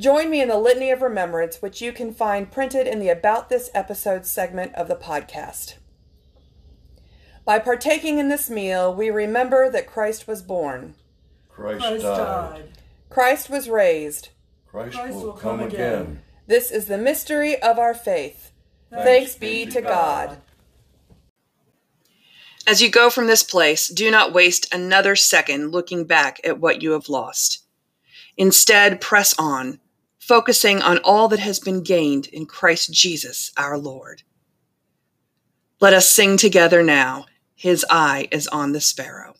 Join 0.05 0.29
me 0.29 0.39
in 0.39 0.49
the 0.49 0.59
Litany 0.59 0.91
of 0.91 1.01
Remembrance, 1.01 1.63
which 1.63 1.81
you 1.81 1.91
can 1.91 2.13
find 2.13 2.51
printed 2.51 2.85
in 2.85 2.99
the 2.99 3.09
About 3.09 3.49
This 3.49 3.71
Episode 3.73 4.27
segment 4.27 4.75
of 4.75 4.87
the 4.87 4.95
podcast. 4.95 5.77
By 7.43 7.57
partaking 7.57 8.19
in 8.19 8.29
this 8.29 8.47
meal, 8.47 8.93
we 8.93 9.09
remember 9.09 9.67
that 9.67 9.87
Christ 9.87 10.27
was 10.27 10.43
born, 10.43 10.93
Christ, 11.49 11.79
Christ 11.79 12.03
died. 12.03 12.17
died. 12.17 12.69
Christ 13.09 13.49
was 13.49 13.67
raised. 13.67 14.29
Christ, 14.67 14.95
Christ 14.95 15.15
will 15.15 15.23
will 15.23 15.33
come 15.33 15.57
come 15.57 15.67
again. 15.69 16.01
again. 16.01 16.21
This 16.45 16.69
is 16.69 16.85
the 16.85 16.99
mystery 16.99 17.59
of 17.59 17.79
our 17.79 17.95
faith. 17.95 18.51
Thanks, 18.91 19.33
be 19.33 19.65
to 19.65 19.81
God. 19.81 20.37
As 22.67 22.79
you 22.79 22.91
go 22.91 23.09
from 23.09 23.25
this 23.25 23.41
place, 23.41 23.87
do 23.87 24.11
not 24.11 24.33
waste 24.33 24.71
another 24.71 25.15
second 25.15 25.71
looking 25.71 26.05
back 26.05 26.39
at 26.43 26.59
what 26.59 26.83
you 26.83 26.91
have 26.91 27.09
lost. 27.09 27.63
Instead, 28.37 29.01
press 29.01 29.33
on, 29.39 29.79
focusing 30.27 30.81
on 30.81 30.97
all 31.03 31.27
that 31.27 31.39
has 31.39 31.59
been 31.59 31.83
gained 31.83 32.25
in 32.27 32.47
Christ 32.47 32.91
Jesus 32.91 33.51
our 33.55 33.77
Lord. 33.77 34.23
Let 35.79 35.93
us 35.93 36.09
sing 36.09 36.37
together 36.37 36.81
now. 36.81 37.25
His 37.53 37.85
eye 37.89 38.27
is 38.31 38.47
on 38.47 38.71
the 38.71 38.81
sparrow. 38.81 39.35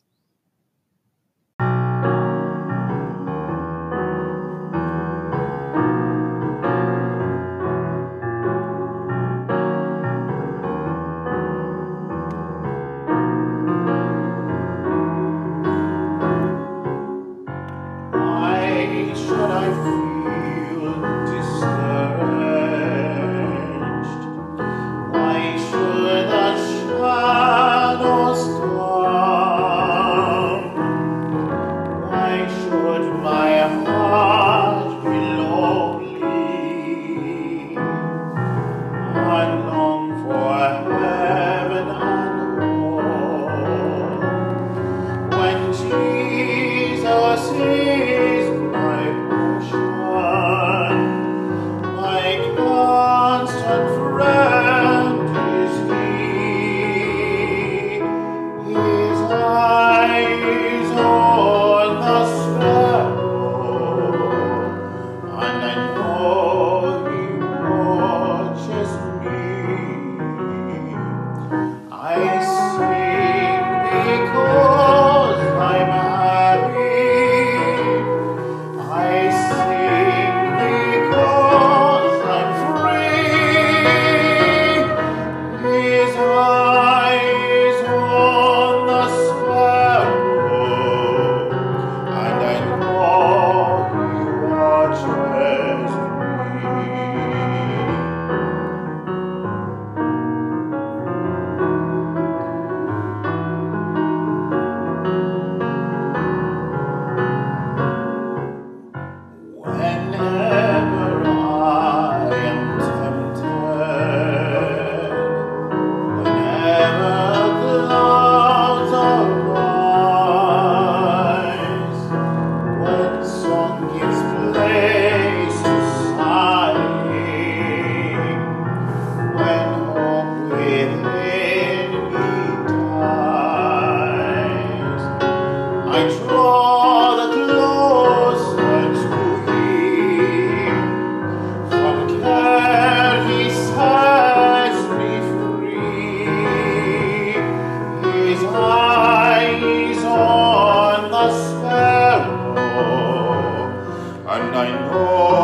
And 154.64 154.88
I 154.88 155.35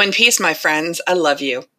In 0.00 0.12
peace, 0.12 0.40
my 0.40 0.54
friends. 0.54 1.00
I 1.06 1.12
love 1.14 1.40
you. 1.40 1.69